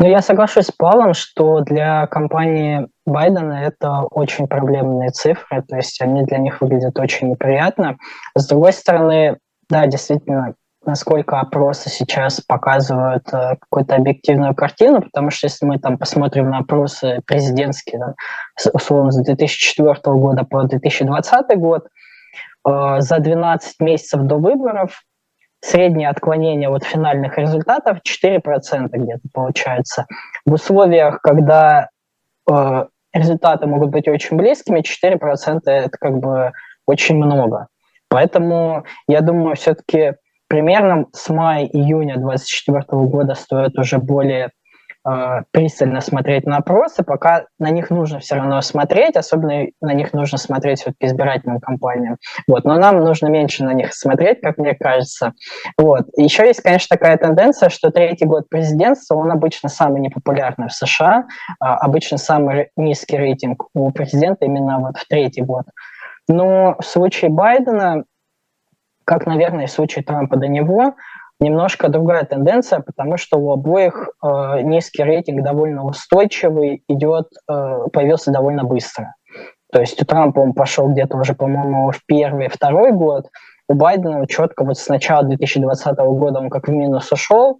[0.02, 6.02] Ну, я соглашусь с Павлом, что для компании Байдена это очень проблемные цифры, то есть
[6.02, 7.98] они для них выглядят очень неприятно.
[8.36, 9.38] С другой стороны,
[9.70, 16.00] да, действительно, насколько опросы сейчас показывают э, какую-то объективную картину, потому что если мы там
[16.00, 18.16] посмотрим на опросы президентские, да,
[18.74, 21.86] условно, с 2004 года по 2020 год,
[22.68, 25.02] Э, за 12 месяцев до выборов
[25.62, 30.06] среднее отклонение от финальных результатов 4% где-то получается.
[30.46, 31.90] В условиях, когда
[32.50, 36.52] э, результаты могут быть очень близкими, 4% это как бы
[36.86, 37.68] очень много.
[38.10, 40.16] Поэтому я думаю, все-таки
[40.48, 44.50] примерно с мая-июня 2024 года стоит уже более
[45.08, 50.14] э, пристально смотреть на опросы, пока на них нужно все равно смотреть, особенно на них
[50.14, 52.18] нужно смотреть все-таки избирательным кампаниям.
[52.48, 52.66] Вот.
[52.66, 55.34] Но нам нужно меньше на них смотреть, как мне кажется.
[55.78, 56.06] Вот.
[56.16, 61.26] Еще есть, конечно, такая тенденция, что третий год президентства, он обычно самый непопулярный в США,
[61.60, 65.66] а обычно самый низкий рейтинг у президента именно вот в третий год.
[66.28, 68.04] Но в случае Байдена,
[69.06, 70.96] как, наверное, в случае Трампа до него,
[71.42, 78.32] немножко другая тенденция, потому что у обоих э, низкий рейтинг довольно устойчивый, идет, э, появился
[78.32, 79.16] довольно быстро.
[79.74, 83.28] То есть у Трампа он пошел где-то уже, по-моему, в первый, второй год,
[83.68, 87.60] у Байдена четко вот с начала 2020 года он как в минус ушел,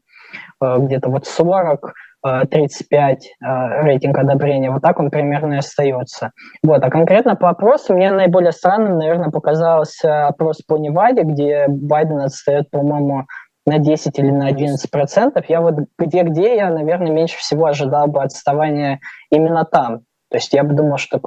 [0.62, 6.32] э, где-то вот 40, 35 э, э, рейтинг одобрения, вот так он примерно и остается.
[6.62, 12.20] Вот, а конкретно по опросу мне наиболее странным, наверное, показался опрос по Неваде, где Байден
[12.20, 13.26] отстает, по-моему,
[13.66, 18.24] на 10 или на 11 процентов, я вот где-где я, наверное, меньше всего ожидал бы
[18.24, 20.02] отставания именно там.
[20.30, 21.22] То есть я бы думал, что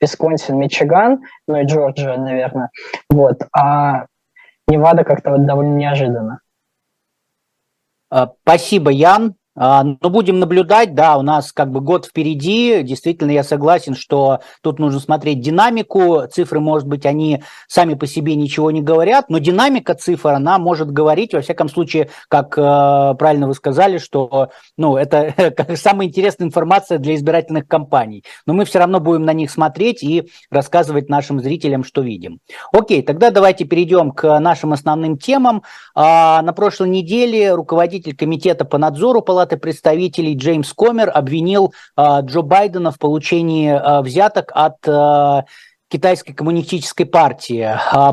[0.00, 2.70] Висконсин, Мичиган, ну и Джорджия, наверное.
[3.08, 3.38] Вот.
[3.56, 4.06] А
[4.68, 6.40] Невада как-то вот довольно неожиданно.
[8.10, 9.36] А, спасибо, Ян.
[9.54, 12.82] А, но будем наблюдать, да, у нас как бы год впереди.
[12.82, 16.22] Действительно, я согласен, что тут нужно смотреть динамику.
[16.30, 20.90] Цифры, может быть, они сами по себе ничего не говорят, но динамика цифр, она может
[20.90, 26.46] говорить, во всяком случае, как э, правильно вы сказали, что ну, это как самая интересная
[26.46, 28.24] информация для избирательных кампаний.
[28.46, 32.38] Но мы все равно будем на них смотреть и рассказывать нашим зрителям, что видим.
[32.72, 35.62] Окей, тогда давайте перейдем к нашим основным темам.
[35.94, 42.42] А, на прошлой неделе руководитель комитета по надзору положения Палаты представителей Джеймс Комер обвинил Джо
[42.42, 44.76] Байдена в получении взяток от
[45.90, 47.68] Китайской коммунистической партии.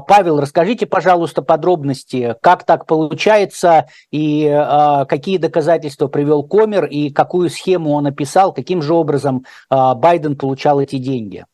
[0.07, 4.49] Павел, расскажите, пожалуйста, подробности, как так получается и
[5.07, 10.97] какие доказательства привел Комер и какую схему он описал, каким же образом Байден получал эти
[10.97, 11.45] деньги.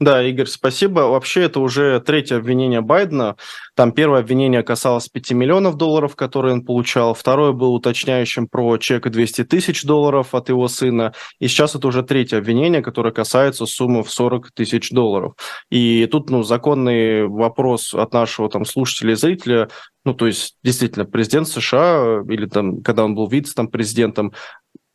[0.00, 1.00] Да, Игорь, спасибо.
[1.00, 3.34] Вообще, это уже третье обвинение Байдена.
[3.74, 7.14] Там первое обвинение касалось 5 миллионов долларов, которые он получал.
[7.14, 11.14] Второе было уточняющим про чек 200 тысяч долларов от его сына.
[11.40, 15.34] И сейчас это уже третье обвинение, которое касается суммы в 40 тысяч долларов.
[15.68, 19.68] И тут, ну, законный вопрос от нашего там слушателя и зрителя,
[20.04, 24.32] ну, то есть, действительно, президент США, или там, когда он был вице-президентом,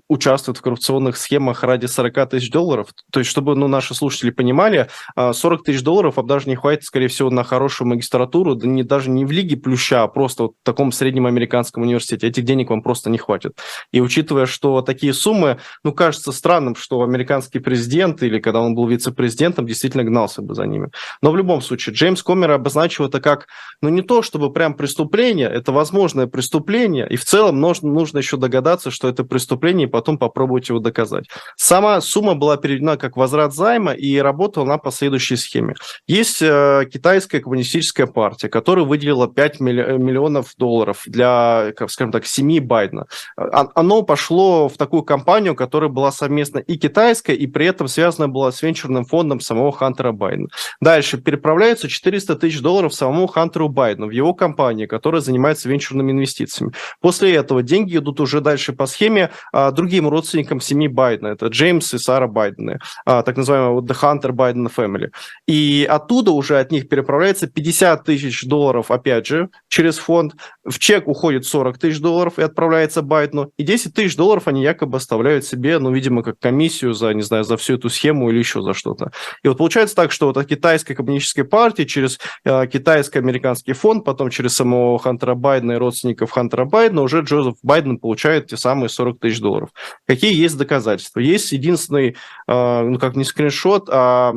[0.09, 2.89] участвуют в коррупционных схемах ради 40 тысяч долларов.
[3.11, 6.83] То есть, чтобы ну, наши слушатели понимали, 40 а, тысяч долларов вам даже не хватит,
[6.83, 10.51] скорее всего, на хорошую магистратуру, да не, даже не в Лиге Плюща, а просто вот
[10.61, 12.27] в таком среднем американском университете.
[12.27, 13.57] Этих денег вам просто не хватит.
[13.91, 18.87] И учитывая, что такие суммы, ну, кажется странным, что американский президент или когда он был
[18.87, 20.89] вице-президентом, действительно гнался бы за ними.
[21.21, 23.47] Но в любом случае, Джеймс Комер обозначил это как,
[23.81, 28.37] ну, не то чтобы прям преступление, это возможное преступление, и в целом нужно, нужно еще
[28.37, 31.29] догадаться, что это преступление, потом попробовать его доказать.
[31.55, 35.75] Сама сумма была переведена как возврат займа и работала она по следующей схеме.
[36.07, 43.05] Есть э, китайская коммунистическая партия, которая выделила 5 миллионов долларов для, скажем так, семьи Байдена.
[43.37, 48.27] А, оно пошло в такую компанию, которая была совместно и китайская, и при этом связана
[48.27, 50.49] была с венчурным фондом самого Хантера Байдена.
[50.81, 56.73] Дальше переправляются 400 тысяч долларов самому Хантеру Байдену в его компании, которая занимается венчурными инвестициями.
[56.99, 61.27] После этого деньги идут уже дальше по схеме а, другим родственникам семьи Байдена.
[61.27, 65.09] Это Джеймс и Сара Байдены, а, так называемый вот The Hunter Biden Family.
[65.45, 70.35] И оттуда уже от них переправляется 50 тысяч долларов, опять же, через фонд.
[70.63, 73.51] В чек уходит 40 тысяч долларов и отправляется Байдену.
[73.57, 77.43] И 10 тысяч долларов они якобы оставляют себе, ну, видимо, как комиссию за, не знаю,
[77.43, 79.11] за всю эту схему или еще за что-то.
[79.43, 84.29] И вот получается так, что вот от китайской коммунистической партии через э, китайско-американский фонд, потом
[84.29, 89.19] через самого Хантера Байдена и родственников Хантера Байдена уже Джозеф Байден получает те самые 40
[89.19, 89.72] тысяч долларов.
[90.07, 91.19] Какие есть доказательства?
[91.19, 94.33] Есть единственный, а, ну как не скриншот, а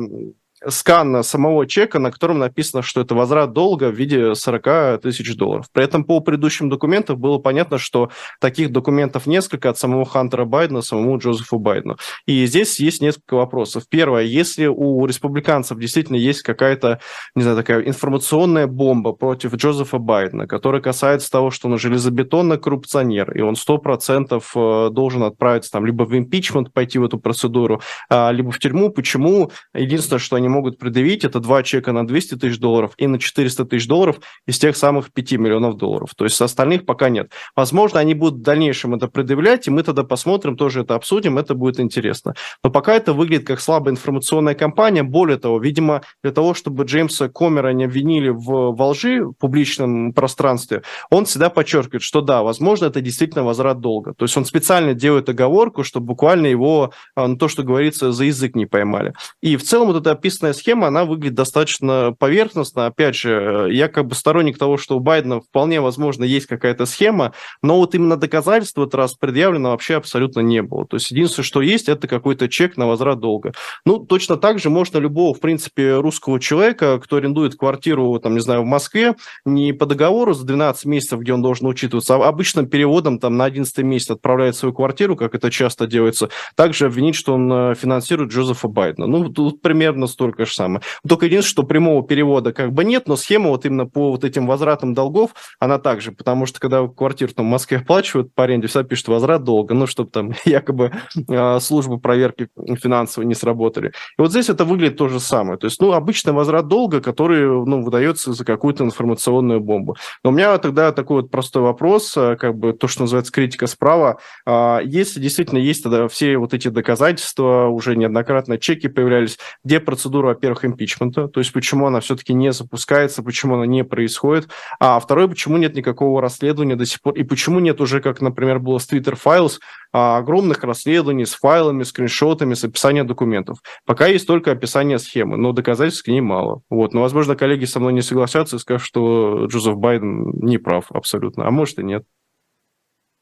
[0.67, 5.67] скан самого чека, на котором написано, что это возврат долга в виде 40 тысяч долларов.
[5.71, 10.81] При этом по предыдущим документам было понятно, что таких документов несколько от самого Хантера Байдена,
[10.81, 11.97] самому Джозефу Байдену.
[12.25, 13.83] И здесь есть несколько вопросов.
[13.89, 16.99] Первое, если у республиканцев действительно есть какая-то,
[17.35, 23.31] не знаю, такая информационная бомба против Джозефа Байдена, которая касается того, что он железобетонный коррупционер,
[23.37, 28.31] и он 100% э, должен отправиться там либо в импичмент, пойти в эту процедуру, а,
[28.31, 29.51] либо в тюрьму, почему?
[29.73, 33.19] Единственное, что они они могут предъявить, это два чека на 200 тысяч долларов и на
[33.19, 36.11] 400 тысяч долларов из тех самых 5 миллионов долларов.
[36.15, 37.31] То есть остальных пока нет.
[37.55, 41.53] Возможно, они будут в дальнейшем это предъявлять, и мы тогда посмотрим, тоже это обсудим, это
[41.53, 42.33] будет интересно.
[42.63, 45.03] Но пока это выглядит как слабая информационная кампания.
[45.03, 50.13] Более того, видимо, для того, чтобы Джеймса Комера не обвинили в, во лжи в публичном
[50.13, 54.13] пространстве, он всегда подчеркивает, что да, возможно, это действительно возврат долга.
[54.13, 58.55] То есть он специально делает оговорку, чтобы буквально его, а, то, что говорится, за язык
[58.55, 59.13] не поймали.
[59.41, 62.85] И в целом вот это описано описанная схема, она выглядит достаточно поверхностно.
[62.85, 67.33] Опять же, я как бы сторонник того, что у Байдена вполне возможно есть какая-то схема,
[67.63, 70.85] но вот именно доказательств в этот раз предъявлено вообще абсолютно не было.
[70.85, 73.53] То есть единственное, что есть, это какой-то чек на возврат долга.
[73.85, 78.39] Ну, точно так же можно любого, в принципе, русского человека, кто арендует квартиру, там, не
[78.39, 82.67] знаю, в Москве, не по договору за 12 месяцев, где он должен учитываться, а обычным
[82.67, 87.33] переводом там на 11 месяц отправляет свою квартиру, как это часто делается, также обвинить, что
[87.33, 89.07] он э, финансирует Джозефа Байдена.
[89.07, 90.81] Ну, тут примерно столько только же самое.
[91.07, 94.45] Только единственное, что прямого перевода как бы нет, но схема вот именно по вот этим
[94.45, 98.83] возвратам долгов, она также, потому что когда квартиру там в Москве оплачивают по аренде, всегда
[98.83, 100.91] пишут возврат долга, ну, чтобы там якобы
[101.29, 102.49] э, службы проверки
[102.81, 103.89] финансовой не сработали.
[104.17, 105.57] И вот здесь это выглядит то же самое.
[105.57, 109.95] То есть, ну, обычный возврат долга, который, ну, выдается за какую-то информационную бомбу.
[110.23, 113.67] Но у меня тогда такой вот простой вопрос, а, как бы то, что называется критика
[113.67, 114.19] справа.
[114.45, 120.16] Э, если действительно есть тогда все вот эти доказательства, уже неоднократно чеки появлялись, где процедура
[120.17, 124.49] процедуру, во-первых, импичмента, то есть почему она все-таки не запускается, почему она не происходит,
[124.79, 128.59] а второе, почему нет никакого расследования до сих пор, и почему нет уже, как, например,
[128.59, 129.59] было с Twitter Files,
[129.93, 133.59] а, огромных расследований с файлами, скриншотами, с описанием документов.
[133.85, 136.61] Пока есть только описание схемы, но доказательств к ней мало.
[136.69, 136.93] Вот.
[136.93, 141.47] Но, возможно, коллеги со мной не согласятся и скажут, что Джозеф Байден не прав абсолютно,
[141.47, 142.03] а может и нет.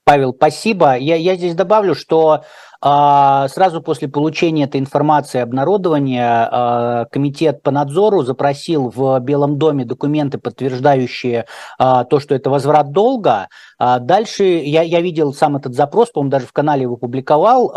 [0.06, 0.96] Павел, спасибо.
[0.98, 2.44] Я, я здесь добавлю, что
[2.86, 10.38] сразу после получения этой информации обнародования а, комитет по надзору запросил в Белом доме документы,
[10.38, 11.48] подтверждающие
[11.80, 13.48] а, то, что это возврат долга.
[13.78, 17.74] Дальше я, я видел сам этот запрос, по-моему, даже в канале его публиковал.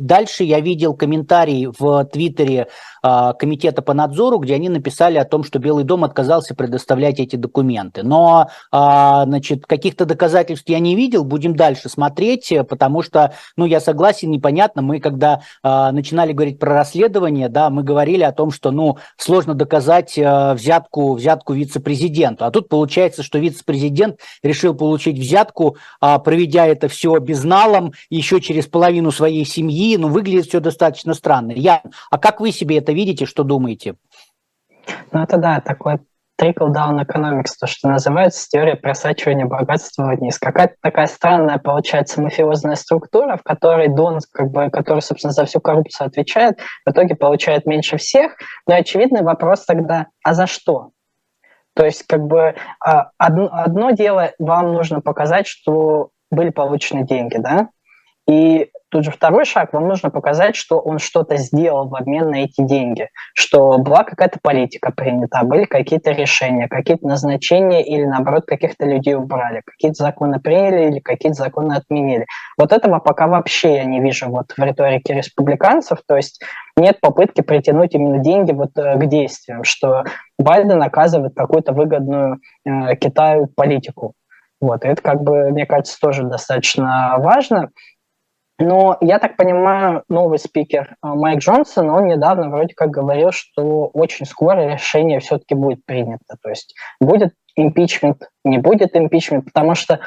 [0.00, 2.68] Дальше я видел комментарий в Твиттере
[3.02, 8.02] комитета по надзору, где они написали о том, что Белый дом отказался предоставлять эти документы.
[8.02, 11.24] Но, значит, каких-то доказательств я не видел.
[11.24, 14.82] Будем дальше смотреть, потому что, ну, я согласен, непонятно.
[14.82, 19.54] Мы, когда э, начинали говорить про расследование, да, мы говорили о том, что, ну, сложно
[19.54, 22.44] доказать э, взятку, взятку вице-президенту.
[22.44, 28.66] А тут получается, что вице-президент решил получить взятку, э, проведя это все безналом, еще через
[28.66, 29.96] половину своей семьи.
[29.96, 31.52] Ну, выглядит все достаточно странно.
[31.52, 33.94] Я, а как вы себе это видите, что думаете?
[35.12, 35.98] Ну, это да, такой
[36.42, 40.38] trickle-down economics, то, что называется теория просачивания богатства вниз.
[40.38, 45.60] Какая-то такая странная, получается, мафиозная структура, в которой Дон, как бы, который, собственно, за всю
[45.60, 48.36] коррупцию отвечает, в итоге получает меньше всех.
[48.66, 50.90] Но очевидный вопрос тогда, а за что?
[51.74, 57.36] То есть, как бы, а, одно, одно дело, вам нужно показать, что были получены деньги,
[57.38, 57.68] да,
[58.28, 62.44] и Тут же второй шаг, вам нужно показать, что он что-то сделал в обмен на
[62.44, 68.84] эти деньги, что была какая-то политика принята, были какие-то решения, какие-то назначения или, наоборот, каких-то
[68.84, 72.26] людей убрали, какие-то законы приняли или какие-то законы отменили.
[72.58, 76.42] Вот этого пока вообще я не вижу вот в риторике республиканцев, то есть
[76.76, 80.04] нет попытки притянуть именно деньги вот э, к действиям, что
[80.38, 84.12] Байден оказывает какую-то выгодную э, Китаю политику.
[84.62, 87.70] Вот, это как бы, мне кажется, тоже достаточно важно.
[88.64, 93.88] Но я так понимаю, новый спикер э, Майк Джонсон, он недавно вроде как говорил, что
[93.88, 96.36] очень скоро решение все-таки будет принято.
[96.40, 99.98] То есть будет импичмент, не будет импичмент, потому что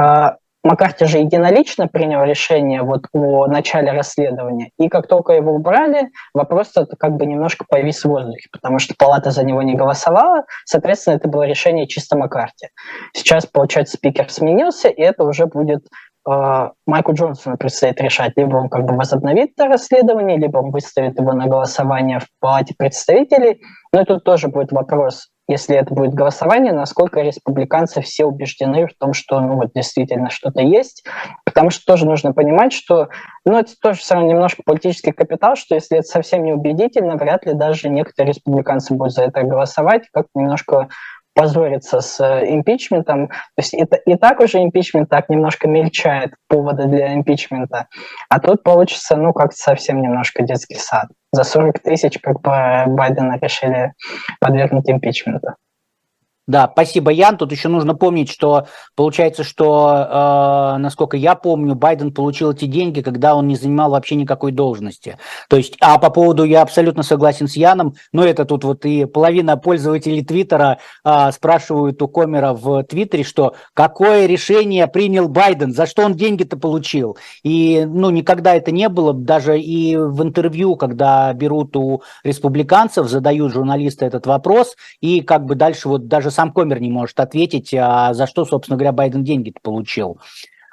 [0.00, 0.30] э,
[0.64, 6.72] Маккарти же единолично принял решение вот о начале расследования, и как только его убрали, вопрос
[6.76, 11.14] это как бы немножко повис в воздухе, потому что палата за него не голосовала, соответственно,
[11.14, 12.68] это было решение чисто Маккарти.
[13.14, 15.88] Сейчас, получается, спикер сменился, и это уже будет а,
[16.86, 21.32] Майку Джонсону предстоит решать, либо он как бы возобновит это расследование, либо он выставит его
[21.32, 23.62] на голосование в Палате представителей.
[23.94, 29.14] Но тут тоже будет вопрос, если это будет голосование, насколько республиканцы все убеждены в том,
[29.14, 31.06] что ну, вот действительно что-то есть.
[31.46, 33.08] Потому что тоже нужно понимать, что
[33.46, 37.46] ну, это тоже все равно немножко политический капитал, что если это совсем не убедительно, вряд
[37.46, 40.88] ли даже некоторые республиканцы будут за это голосовать, как немножко
[41.38, 43.28] позориться с э, импичментом.
[43.28, 47.86] То есть это и так уже импичмент так немножко мельчает поводы для импичмента.
[48.28, 51.06] А тут получится, ну, как совсем немножко детский сад.
[51.30, 53.92] За 40 тысяч как бы Байдена решили
[54.40, 55.54] подвергнуть импичменту.
[56.48, 57.36] Да, спасибо, Ян.
[57.36, 63.02] Тут еще нужно помнить, что получается, что, э, насколько я помню, Байден получил эти деньги,
[63.02, 65.18] когда он не занимал вообще никакой должности.
[65.50, 69.04] То есть, а по поводу, я абсолютно согласен с Яном, но это тут вот и
[69.04, 75.84] половина пользователей Твиттера э, спрашивают у Комера в Твиттере, что какое решение принял Байден, за
[75.84, 77.18] что он деньги-то получил.
[77.42, 83.52] И, ну, никогда это не было, даже и в интервью, когда берут у республиканцев, задают
[83.52, 88.14] журналисты этот вопрос, и как бы дальше вот даже сам Комер не может ответить, а
[88.14, 90.20] за что, собственно говоря, Байден деньги получил.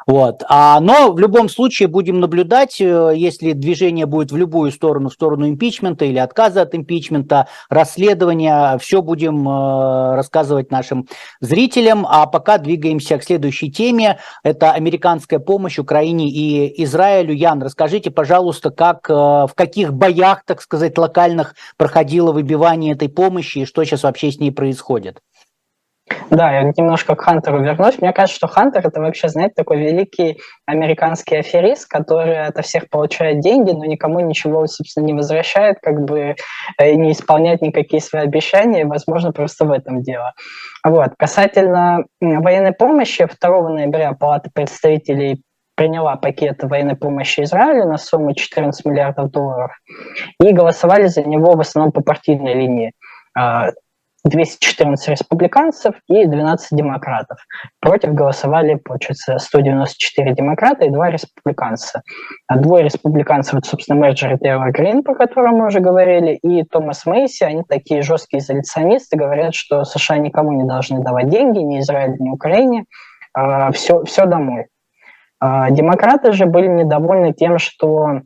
[0.06, 0.44] Вот.
[0.48, 5.14] А, но в любом случае будем наблюдать, э, если движение будет в любую сторону, в
[5.14, 11.08] сторону импичмента или отказа от импичмента, расследования, все будем э, рассказывать нашим
[11.42, 12.06] зрителям.
[12.08, 14.20] А пока двигаемся к следующей теме.
[14.44, 17.34] Это американская помощь Украине и Израилю.
[17.34, 23.60] Ян, расскажите, пожалуйста, как, э, в каких боях, так сказать, локальных проходило выбивание этой помощи
[23.60, 25.20] и что сейчас вообще с ней происходит?
[26.30, 28.00] Да, я немножко к Хантеру вернусь.
[28.00, 30.38] Мне кажется, что Хантер это вообще, знаете, такой великий
[30.68, 36.36] американский аферист, который от всех получает деньги, но никому ничего, собственно, не возвращает, как бы
[36.78, 38.86] э, не исполняет никакие свои обещания.
[38.86, 40.34] Возможно, просто в этом дело.
[40.84, 41.12] Вот.
[41.18, 45.42] Касательно военной помощи, 2 ноября Палата представителей
[45.76, 49.72] приняла пакет военной помощи Израилю на сумму 14 миллиардов долларов
[50.42, 52.94] и голосовали за него в основном по партийной линии.
[54.26, 57.38] А, 214 республиканцев и 12 демократов.
[57.80, 62.02] Против голосовали, получается, 194 демократа и 2 республиканца.
[62.48, 67.06] А двое республиканцев, вот, собственно, Мерджер Тейлор Грин, про которого мы уже говорили, и Томас
[67.06, 72.16] Мейси, они такие жесткие изоляционисты, говорят, что США никому не должны давать деньги, ни Израилю,
[72.20, 72.86] ни Украине,
[73.74, 74.68] все, а, все домой.
[75.40, 78.22] А, демократы же были недовольны тем, что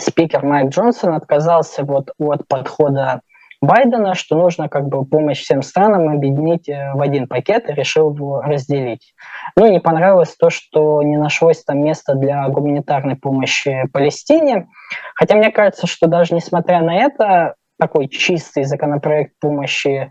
[0.00, 3.20] спикер Майк Джонсон отказался вот от подхода
[3.62, 8.42] Байдена, что нужно как бы помощь всем странам объединить в один пакет и решил его
[8.42, 9.14] разделить.
[9.56, 14.66] Ну, не понравилось то, что не нашлось там места для гуманитарной помощи Палестине.
[15.14, 20.10] Хотя мне кажется, что даже несмотря на это, такой чистый законопроект помощи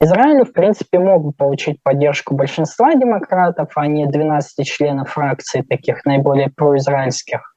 [0.00, 6.04] Израилю, в принципе, мог бы получить поддержку большинства демократов, а не 12 членов фракции, таких
[6.04, 7.54] наиболее произраильских.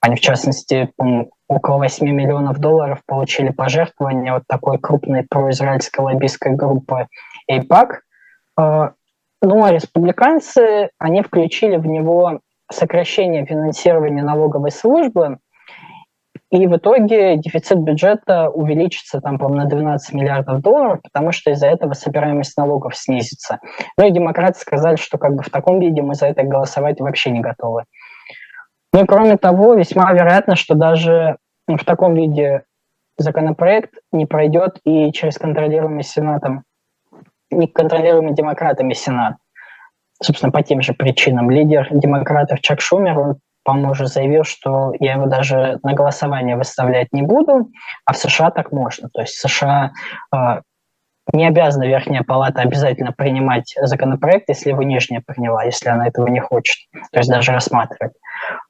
[0.00, 0.90] Они, в частности,
[1.54, 7.06] около 8 миллионов долларов получили пожертвования от такой крупной произраильской лоббистской группы
[7.50, 7.88] AIPAC.
[8.56, 8.92] А,
[9.40, 12.40] ну а республиканцы, они включили в него
[12.70, 15.38] сокращение финансирования налоговой службы–
[16.52, 21.66] и в итоге дефицит бюджета увеличится там, по на 12 миллиардов долларов, потому что из-за
[21.66, 23.58] этого собираемость налогов снизится.
[23.96, 27.30] Ну и демократы сказали, что как бы в таком виде мы за это голосовать вообще
[27.30, 27.84] не готовы.
[28.92, 31.38] Ну и кроме того, весьма вероятно, что даже
[31.68, 32.64] в таком виде
[33.18, 36.64] законопроект не пройдет и через контролируемый Сенатом,
[37.50, 39.36] не контролируемый демократами Сенат.
[40.22, 41.50] Собственно, по тем же причинам.
[41.50, 47.12] Лидер демократов Чак Шумер, он по-моему, уже заявил, что я его даже на голосование выставлять
[47.12, 47.70] не буду,
[48.04, 49.08] а в США так можно.
[49.10, 49.92] То есть США
[50.34, 50.60] э,
[51.32, 56.40] не обязана Верхняя Палата обязательно принимать законопроект, если его Нижняя приняла, если она этого не
[56.40, 56.76] хочет,
[57.12, 58.12] то есть даже рассматривать.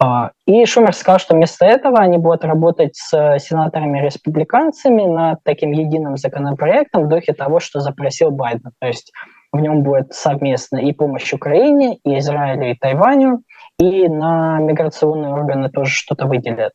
[0.03, 6.17] Э, и Шумер сказал, что вместо этого они будут работать с сенаторами-республиканцами над таким единым
[6.17, 8.73] законопроектом в духе того, что запросил Байден.
[8.81, 9.13] То есть
[9.53, 13.43] в нем будет совместно и помощь Украине, и Израилю, и Тайваню,
[13.79, 16.73] и на миграционные органы тоже что-то выделят.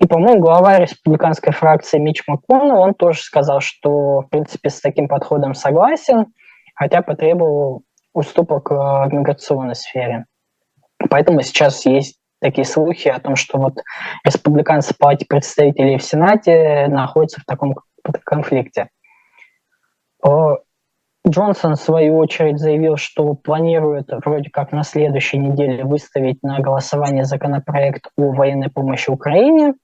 [0.00, 5.06] И, по-моему, глава республиканской фракции Мич МакКоннелл, он тоже сказал, что, в принципе, с таким
[5.06, 6.26] подходом согласен,
[6.74, 7.82] хотя потребовал
[8.12, 10.26] уступок э, в миграционной сфере.
[11.10, 13.74] Поэтому сейчас есть такие слухи о том, что вот
[14.24, 17.74] республиканцы в палате представителей в Сенате находятся в таком
[18.24, 18.88] конфликте.
[21.26, 27.24] Джонсон, в свою очередь, заявил, что планирует вроде как на следующей неделе выставить на голосование
[27.24, 29.74] законопроект о военной помощи Украине,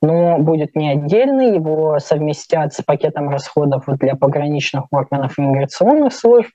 [0.00, 6.50] но будет не отдельный, его совместят с пакетом расходов для пограничных органов и миграционных служб.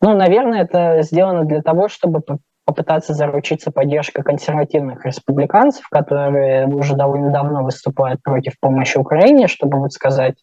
[0.00, 2.20] Ну, наверное, это сделано для того, чтобы
[2.64, 9.92] попытаться заручиться поддержкой консервативных республиканцев, которые уже довольно давно выступают против помощи Украине, чтобы вот
[9.92, 10.36] сказать,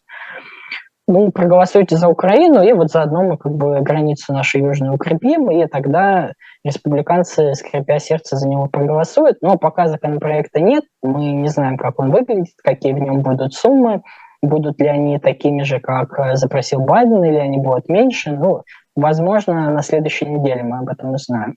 [1.10, 5.66] ну, проголосуйте за Украину, и вот заодно мы как бы границу нашу южную укрепим, и
[5.66, 6.32] тогда
[6.64, 9.38] республиканцы, скрипя сердце, за него проголосуют.
[9.42, 14.02] Но пока законопроекта нет, мы не знаем, как он выглядит, какие в нем будут суммы,
[14.40, 18.30] будут ли они такими же, как э, запросил Байден, или они будут меньше.
[18.30, 18.62] Ну,
[18.94, 21.56] возможно, на следующей неделе мы об этом узнаем.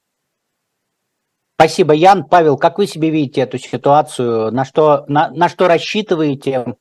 [1.55, 2.25] Спасибо, Ян.
[2.25, 4.51] Павел, как вы себе видите эту ситуацию?
[4.51, 6.75] На что, на, на что рассчитываете?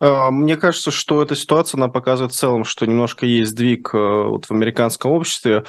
[0.00, 3.98] А, мне кажется, что эта ситуация, она показывает в целом, что немножко есть сдвиг э,
[3.98, 5.64] вот в американском обществе.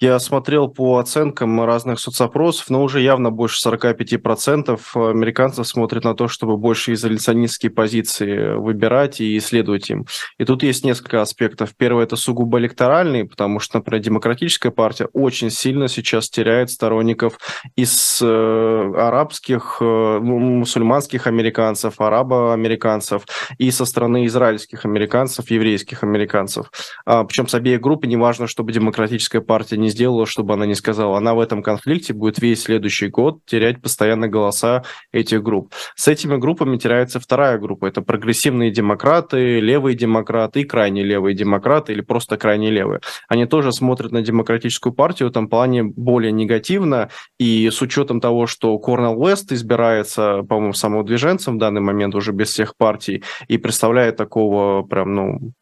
[0.00, 6.26] Я смотрел по оценкам разных соцопросов, но уже явно больше 45% американцев смотрят на то,
[6.26, 10.06] чтобы больше изоляционистские позиции выбирать и исследовать им.
[10.38, 11.76] И тут есть несколько аспектов.
[11.76, 17.38] Первый– это сугубо электоральный, потому что, например, демократическая партия очень сильно сейчас теряет сторонников
[17.76, 23.26] из э, арабских, э, мусульманских американцев, арабо-американцев
[23.58, 26.72] и со стороны израильских американцев, еврейских американцев.
[27.06, 31.18] А, причем с обеих групп, неважно, чтобы демократическая партия не сделала, чтобы она не сказала.
[31.18, 34.82] Она в этом конфликте будет весь следующий год терять постоянно голоса
[35.12, 35.72] этих групп.
[35.94, 37.86] С этими группами теряется вторая группа.
[37.86, 43.00] Это прогрессивные демократы, левые демократы и крайне левые демократы или просто крайне левые.
[43.28, 47.10] Они тоже смотрят на демократическую партию в этом плане более негативно.
[47.38, 52.48] И с учетом того, что Корнел Уэст избирается, по-моему, самовыдвиженцем в данный момент уже без
[52.48, 55.52] всех партий и представляет такого прям, ну,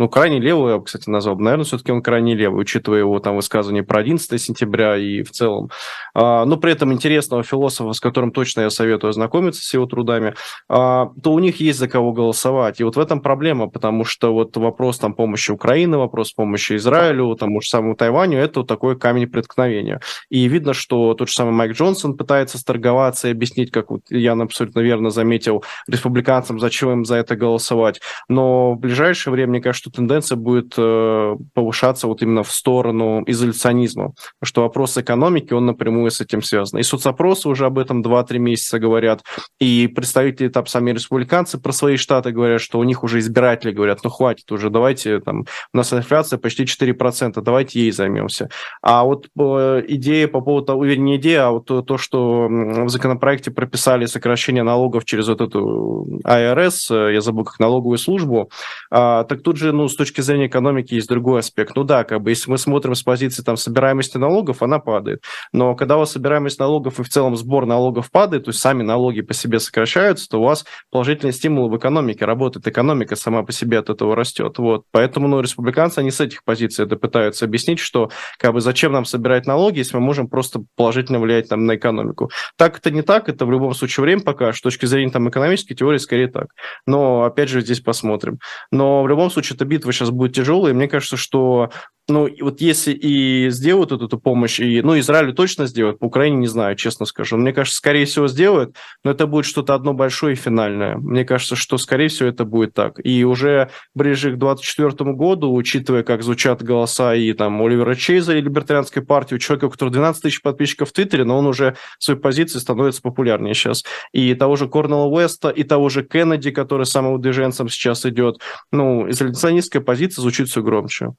[0.00, 1.38] ну, крайне левый, я кстати, назвал.
[1.38, 5.68] Наверное, все-таки он крайне левый, учитывая его там высказывание про 11 сентября и в целом.
[6.14, 10.34] А, но при этом интересного философа, с которым точно я советую ознакомиться с его трудами,
[10.70, 12.80] а, то у них есть за кого голосовать.
[12.80, 17.34] И вот в этом проблема, потому что вот вопрос там помощи Украины, вопрос помощи Израилю,
[17.34, 20.00] тому же самому Тайваню, это вот такой камень преткновения.
[20.30, 24.40] И видно, что тот же самый Майк Джонсон пытается сторговаться и объяснить, как вот Ян
[24.40, 28.00] абсолютно верно заметил, республиканцам, зачем им за это голосовать.
[28.30, 34.12] Но в ближайшее время, мне кажется, тенденция будет э, повышаться вот именно в сторону изоляционизма,
[34.42, 36.78] что вопрос экономики, он напрямую с этим связан.
[36.80, 39.22] И соцопросы уже об этом 2-3 месяца говорят,
[39.58, 44.00] и представители там сами республиканцы про свои штаты говорят, что у них уже избиратели говорят,
[44.04, 48.48] ну хватит уже, давайте, там, у нас инфляция почти 4%, давайте ей займемся.
[48.82, 52.88] А вот э, идея по поводу того, вернее, идея, а вот то, то, что в
[52.88, 58.50] законопроекте прописали сокращение налогов через вот эту АРС, э, я забыл, как налоговую службу,
[58.90, 61.74] а, так тут же, ну, с точки зрения экономики есть другой аспект.
[61.74, 65.22] Ну да, как бы, если мы смотрим с позиции там собираемости налогов, она падает.
[65.52, 68.82] Но когда у вас собираемость налогов и в целом сбор налогов падает, то есть сами
[68.82, 73.52] налоги по себе сокращаются, то у вас положительные стимулы в экономике работает, экономика сама по
[73.52, 74.58] себе от этого растет.
[74.58, 74.84] Вот.
[74.90, 79.04] Поэтому, ну, республиканцы, они с этих позиций это пытаются объяснить, что как бы зачем нам
[79.04, 82.30] собирать налоги, если мы можем просто положительно влиять там на экономику.
[82.56, 85.74] Так это не так, это в любом случае время пока, с точки зрения там экономической
[85.74, 86.48] теории скорее так.
[86.86, 88.38] Но опять же здесь посмотрим.
[88.70, 91.70] Но в любом случае эта битва сейчас будет тяжелая, мне кажется, что
[92.10, 96.36] ну, вот если и сделают эту, эту помощь, и, ну, Израилю точно сделают, по Украине
[96.36, 97.36] не знаю, честно скажу.
[97.36, 100.96] Мне кажется, скорее всего, сделают, но это будет что-то одно большое и финальное.
[100.96, 103.00] Мне кажется, что, скорее всего, это будет так.
[103.04, 108.40] И уже ближе к 2024 году, учитывая, как звучат голоса и там Оливера Чейза и
[108.40, 112.20] Либертарианской партии, у человека, у которого 12 тысяч подписчиков в Твиттере, но он уже своей
[112.20, 113.84] позиции становится популярнее сейчас.
[114.12, 118.40] И того же Корнела Уэста, и того же Кеннеди, который самым движенцем сейчас идет.
[118.72, 121.12] Ну, изоляционистская позиция звучит все громче.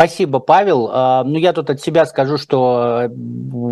[0.00, 0.88] Спасибо, Павел.
[0.90, 3.10] А, ну, я тут от себя скажу, что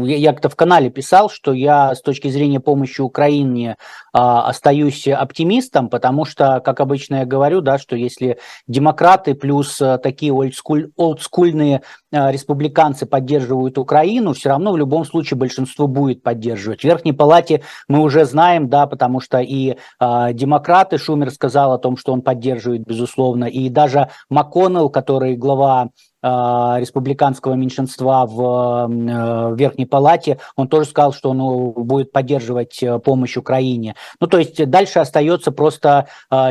[0.05, 3.79] я как-то в канале писал, что я с точки зрения помощи Украине
[4.13, 9.97] а, остаюсь оптимистом, потому что, как обычно я говорю, да, что если демократы плюс э,
[9.97, 11.81] такие олдскуль, олдскульные
[12.13, 16.81] э, республиканцы поддерживают Украину, все равно в любом случае большинство будет поддерживать.
[16.81, 21.79] В Верхней Палате мы уже знаем, да, потому что и э, демократы, Шумер сказал о
[21.79, 29.55] том, что он поддерживает, безусловно, и даже МакКоннелл, который глава а, республиканского меньшинства в э,
[29.57, 33.95] Верхней Палате, он тоже сказал, что он будет поддерживать э, помощь Украине.
[34.21, 36.09] Ну, то есть дальше остается просто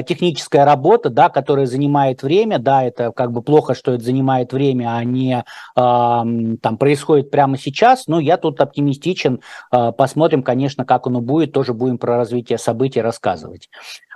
[0.07, 4.95] техническая работа, да, которая занимает время, да, это как бы плохо, что это занимает время,
[4.95, 5.43] а не
[5.75, 11.97] там происходит прямо сейчас, но я тут оптимистичен, посмотрим, конечно, как оно будет, тоже будем
[11.97, 13.69] про развитие событий рассказывать.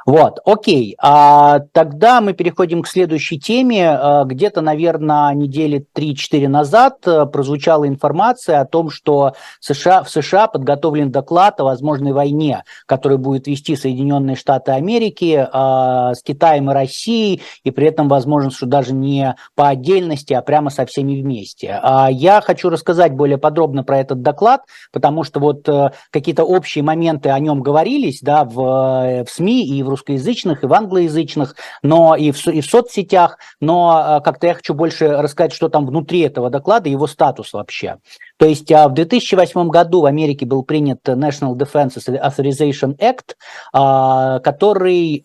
[0.05, 0.95] Вот, окей.
[0.99, 3.89] А, тогда мы переходим к следующей теме.
[3.89, 10.47] А, где-то, наверное, недели 3-4 назад а, прозвучала информация о том, что США, в США
[10.47, 16.73] подготовлен доклад о возможной войне, который будет вести Соединенные Штаты Америки а, с Китаем и
[16.73, 21.79] Россией, и при этом возможно, что даже не по отдельности, а прямо со всеми вместе.
[21.81, 26.83] А, я хочу рассказать более подробно про этот доклад, потому что вот а, какие-то общие
[26.83, 32.15] моменты о нем говорились да, в, в СМИ и в русскоязычных, и в англоязычных, но
[32.15, 36.21] и в, и в соцсетях, но а, как-то я хочу больше рассказать, что там внутри
[36.21, 37.97] этого доклада, его статус вообще.
[38.41, 43.35] То есть а, в 2008 году в Америке был принят National Defense Authorization Act,
[43.71, 45.23] а, который,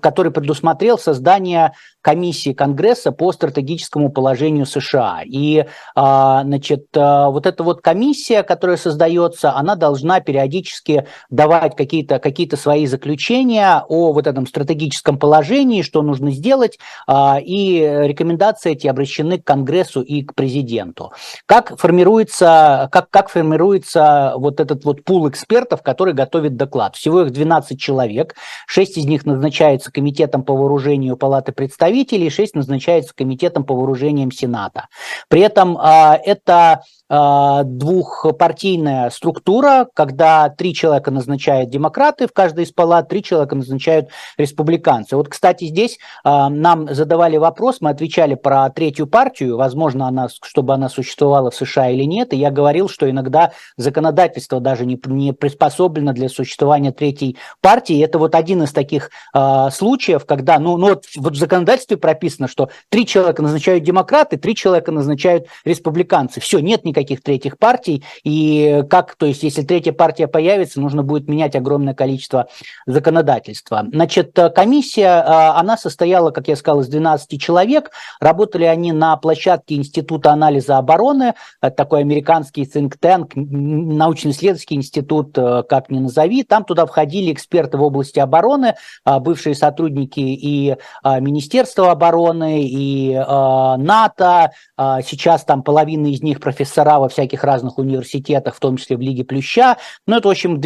[0.00, 5.20] который предусмотрел создание комиссии Конгресса по стратегическому положению США.
[5.24, 5.64] И,
[5.94, 13.84] значит, вот эта вот комиссия, которая создается, она должна периодически давать какие-то какие свои заключения
[13.88, 20.02] о вот этом стратегическом положении, что нужно сделать, а, и рекомендации эти обращены к Конгрессу
[20.02, 21.12] и к президенту.
[21.46, 26.96] Как формируется, как, как формируется вот этот вот пул экспертов, который готовит доклад?
[26.96, 28.34] Всего их 12 человек,
[28.66, 34.88] 6 из них назначаются Комитетом по вооружению Палаты представителей, 6 назначаются Комитетом по вооружениям Сената.
[35.28, 42.72] При этом а, это а, двухпартийная структура, когда три человека назначают демократы в каждой из
[42.72, 44.08] палат, три человека назначают
[44.38, 45.16] республиканцы.
[45.16, 50.72] Вот, кстати, здесь а, нам задавали вопрос, мы отвечали про третью партию, возможно, она, чтобы
[50.72, 55.32] она существовала в США или нет, и я говорил, что иногда законодательство даже не, не
[55.32, 58.02] приспособлено для существования третьей партии.
[58.02, 62.48] Это вот один из таких а, случаев, когда, ну, ну вот, вот в законодательстве прописано,
[62.48, 66.40] что три человека назначают демократы, три человека назначают республиканцы.
[66.40, 71.28] Все, нет никаких третьих партий, и как, то есть, если третья партия появится, нужно будет
[71.28, 72.48] менять огромное количество
[72.86, 73.86] законодательства.
[73.92, 77.90] Значит, комиссия, а, она состояла, как я сказал, из 12 человек,
[78.20, 85.90] работали они на площадке Института анализа обороны, это такой американский think tank, научно-исследовательский институт, как
[85.90, 86.42] ни назови.
[86.42, 88.74] Там туда входили эксперты в области обороны,
[89.04, 94.50] бывшие сотрудники и Министерства обороны, и НАТО.
[94.78, 99.24] Сейчас там половина из них профессора во всяких разных университетах, в том числе в Лиге
[99.24, 99.76] Плюща.
[100.06, 100.60] Ну, это, в общем,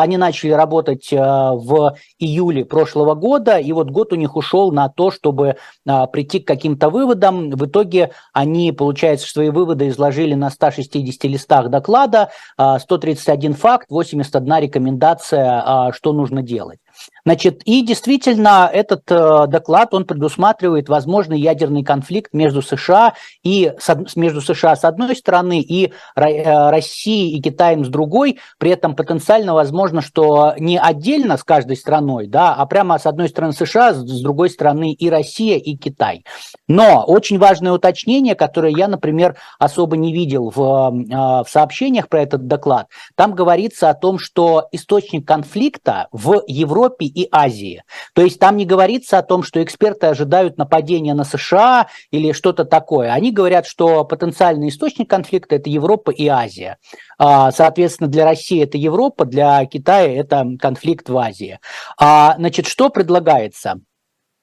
[0.00, 5.12] они начали работать в июле прошлого года, и вот год у них ушел на то,
[5.12, 7.50] чтобы прийти к каким-то выводам.
[7.50, 15.92] В итоге они, получается, свои выводы изложили на 160 листах доклада, 131 факт, 81 рекомендация,
[15.92, 16.80] что нужно делать.
[17.26, 23.72] Значит, и действительно этот э, доклад, он предусматривает возможный ядерный конфликт между США и
[24.14, 28.38] между США с одной стороны и э, Россией и Китаем с другой.
[28.58, 33.28] При этом потенциально возможно, что не отдельно с каждой страной, да, а прямо с одной
[33.28, 36.24] стороны США, с другой стороны и Россия, и Китай.
[36.68, 42.22] Но очень важное уточнение, которое я, например, особо не видел в, э, в сообщениях про
[42.22, 47.82] этот доклад, там говорится о том, что источник конфликта в Европе Европе и Азии.
[48.14, 52.66] То есть там не говорится о том, что эксперты ожидают нападения на США или что-то
[52.66, 53.12] такое.
[53.12, 56.76] Они говорят, что потенциальный источник конфликта– это Европа и Азия.
[57.18, 61.58] А, соответственно, для России это Европа, для Китая это конфликт в Азии.
[61.98, 63.80] А, значит, что предлагается?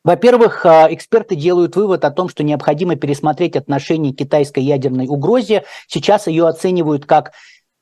[0.03, 5.63] Во-первых, а, эксперты делают вывод о том, что необходимо пересмотреть отношение к китайской ядерной угрозе.
[5.87, 7.33] Сейчас ее оценивают как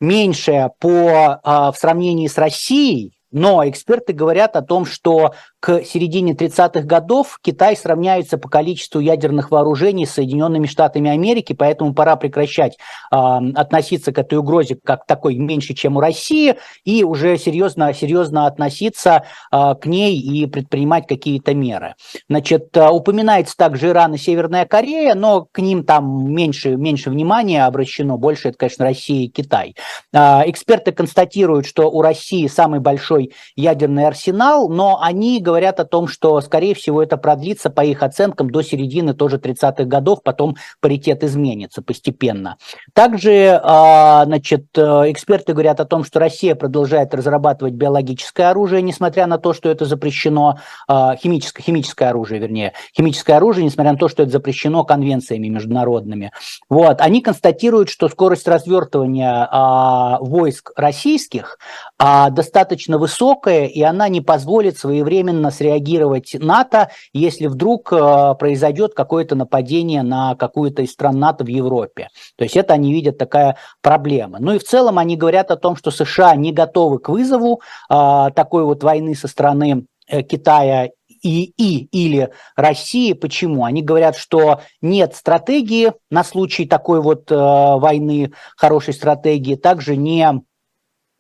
[0.01, 6.81] меньшее по, в сравнении с Россией, но эксперты говорят о том, что к середине 30-х
[6.81, 12.79] годов Китай сравняется по количеству ядерных вооружений с Соединенными Штатами Америки, поэтому пора прекращать
[13.11, 18.47] э, относиться к этой угрозе как такой меньше, чем у России, и уже серьезно, серьезно
[18.47, 21.93] относиться э, к ней и предпринимать какие-то меры.
[22.27, 27.67] Значит, э, упоминается также Иран и Северная Корея, но к ним там меньше, меньше внимания
[27.67, 29.75] обращено, больше это, конечно, Россия и Китай.
[30.11, 35.85] Э, эксперты констатируют, что у России самый большой ядерный арсенал, но они говорят, говорят о
[35.85, 40.55] том, что, скорее всего, это продлится, по их оценкам, до середины тоже 30-х годов, потом
[40.79, 42.55] паритет изменится постепенно.
[42.93, 49.37] Также, а, значит, эксперты говорят о том, что Россия продолжает разрабатывать биологическое оружие, несмотря на
[49.37, 54.23] то, что это запрещено, а, химическое, химическое оружие, вернее, химическое оружие, несмотря на то, что
[54.23, 56.31] это запрещено конвенциями международными.
[56.69, 57.01] Вот.
[57.01, 61.57] Они констатируют, что скорость развертывания а, войск российских
[61.99, 69.35] достаточно высокая, и она не позволит своевременно немедленно среагировать НАТО, если вдруг э, произойдет какое-то
[69.35, 72.09] нападение на какую-то из стран НАТО в Европе.
[72.37, 74.37] То есть это они видят такая проблема.
[74.39, 78.27] Ну и в целом они говорят о том, что США не готовы к вызову э,
[78.35, 80.89] такой вот войны со стороны э, Китая
[81.23, 83.13] и, и или России.
[83.13, 83.65] Почему?
[83.65, 90.41] Они говорят, что нет стратегии на случай такой вот э, войны, хорошей стратегии, также не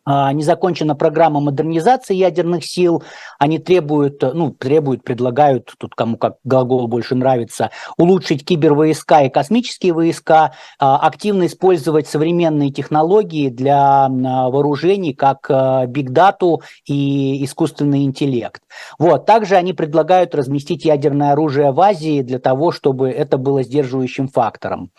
[0.05, 3.03] не закончена программа модернизации ядерных сил,
[3.39, 9.93] они требуют, ну, требуют, предлагают, тут кому как глагол больше нравится, улучшить кибервойска и космические
[9.93, 15.49] войска, а, активно использовать современные технологии для вооружений, как
[15.89, 18.61] бигдату и искусственный интеллект.
[18.97, 19.25] Вот.
[19.25, 24.91] Также они предлагают разместить ядерное оружие в Азии для того, чтобы это было сдерживающим фактором.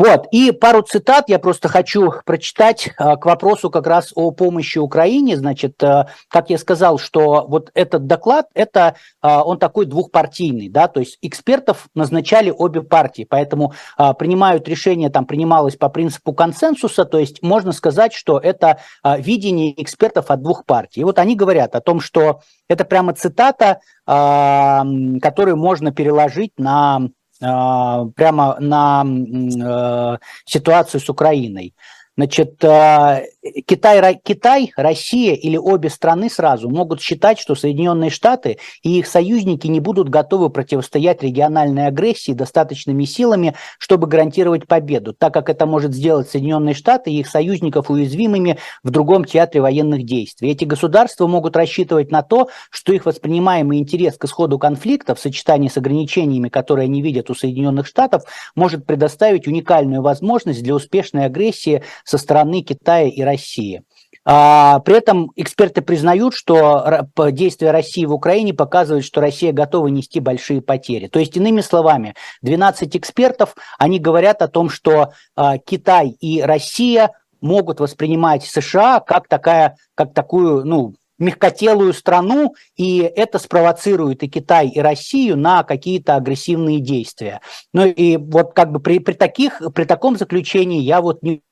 [0.00, 4.78] Вот, и пару цитат я просто хочу прочитать а, к вопросу как раз о помощи
[4.78, 5.36] Украине.
[5.36, 10.88] Значит, а, как я сказал, что вот этот доклад, это а, он такой двухпартийный, да,
[10.88, 17.04] то есть экспертов назначали обе партии, поэтому а, принимают решение, там принималось по принципу консенсуса,
[17.04, 21.02] то есть можно сказать, что это видение экспертов от двух партий.
[21.02, 22.40] И вот они говорят о том, что
[22.70, 27.10] это прямо цитата, которую можно переложить на
[27.40, 31.74] прямо на э, ситуацию с Украиной.
[32.20, 33.22] Значит, э,
[33.64, 39.66] Китай, Китай, Россия или обе страны сразу могут считать, что Соединенные Штаты и их союзники
[39.66, 45.94] не будут готовы противостоять региональной агрессии достаточными силами, чтобы гарантировать победу, так как это может
[45.94, 50.50] сделать Соединенные Штаты и их союзников уязвимыми в другом театре военных действий.
[50.50, 55.68] Эти государства могут рассчитывать на то, что их воспринимаемый интерес к исходу конфликта в сочетании
[55.68, 61.82] с ограничениями, которые они видят у Соединенных Штатов, может предоставить уникальную возможность для успешной агрессии
[62.10, 63.82] со стороны Китая и России.
[64.24, 70.18] А, при этом эксперты признают, что действия России в Украине показывают, что Россия готова нести
[70.18, 71.06] большие потери.
[71.06, 77.12] То есть, иными словами, 12 экспертов, они говорят о том, что а, Китай и Россия
[77.40, 84.68] могут воспринимать США как, такая, как такую, ну, мягкотелую страну, и это спровоцирует и Китай,
[84.68, 87.40] и Россию на какие-то агрессивные действия.
[87.72, 91.42] Ну и вот как бы при, при, таких, при таком заключении я вот не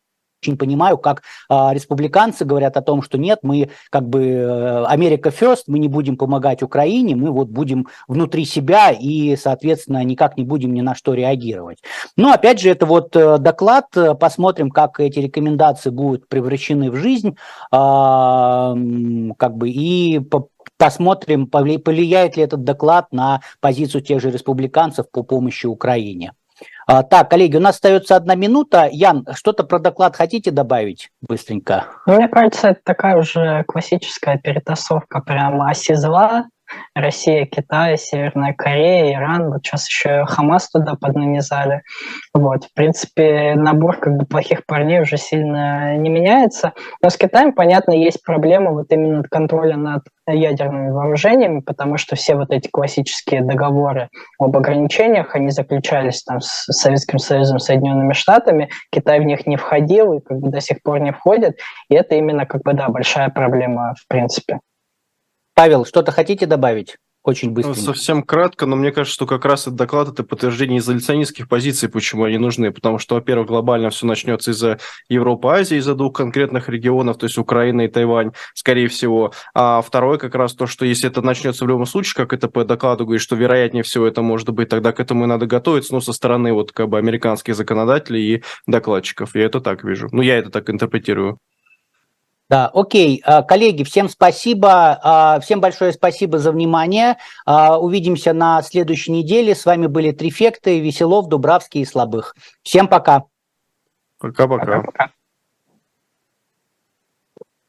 [0.43, 5.31] очень понимаю, как э, республиканцы говорят о том, что нет, мы как бы э, Америка
[5.31, 10.45] first, мы не будем помогать Украине, мы вот будем внутри себя и, соответственно, никак не
[10.45, 11.79] будем ни на что реагировать.
[12.17, 13.87] Но, опять же, это вот э, доклад,
[14.21, 17.35] посмотрим, как эти рекомендации будут превращены в жизнь, э,
[17.73, 20.21] как бы, и
[20.77, 26.33] посмотрим, повлияет ли этот доклад на позицию тех же республиканцев по помощи Украине.
[26.91, 28.89] А, так, коллеги, у нас остается одна минута.
[28.91, 31.85] Ян, что-то про доклад хотите добавить быстренько?
[32.07, 36.47] Мне кажется, это такая уже классическая перетасовка прямо оси зла.
[36.95, 41.83] Россия, Китай, Северная Корея, Иран, вот сейчас еще Хамас туда поднанизали.
[42.35, 46.73] Вот, в принципе, набор как бы плохих парней уже сильно не меняется.
[47.03, 52.35] Но с Китаем, понятно, есть проблема вот именно контроля над ядерными вооружениями, потому что все
[52.35, 54.09] вот эти классические договоры
[54.39, 60.15] об ограничениях, они заключались там с Советским Союзом, Соединенными Штатами, Китай в них не входил
[60.15, 61.59] и как бы до сих пор не входит,
[61.89, 64.61] и это именно как бы, да, большая проблема в принципе.
[65.59, 66.99] Павел, что-то хотите добавить?
[67.25, 67.71] Очень быстро.
[67.71, 71.89] Ну, совсем кратко, но мне кажется, что как раз этот доклад– это подтверждение изоляционистских позиций,
[71.89, 72.71] почему они нужны.
[72.71, 74.79] Потому что, во-первых, глобально все начнется из-за
[75.09, 79.33] Европы, Азии, из-за двух конкретных регионов, то есть Украина и Тайвань, скорее всего.
[79.53, 82.65] А второе как раз то, что если это начнется в любом случае, как это по
[82.65, 86.01] докладу говорит, что вероятнее всего это может быть, тогда к этому и надо готовиться, ну,
[86.01, 89.35] со стороны вот как бы американских законодателей и докладчиков.
[89.35, 90.07] Я это так вижу.
[90.13, 91.41] Ну, я это так интерпретирую.
[92.49, 93.23] Да, окей.
[93.25, 94.99] А, коллеги, всем спасибо.
[95.03, 97.19] А, всем большое спасибо за внимание.
[97.45, 99.55] А, увидимся на следующей неделе.
[99.55, 102.35] С вами были Трифекты, Веселов, Дубравский и Слабых.
[102.63, 103.25] Всем пока.
[104.19, 105.11] Пока-пока.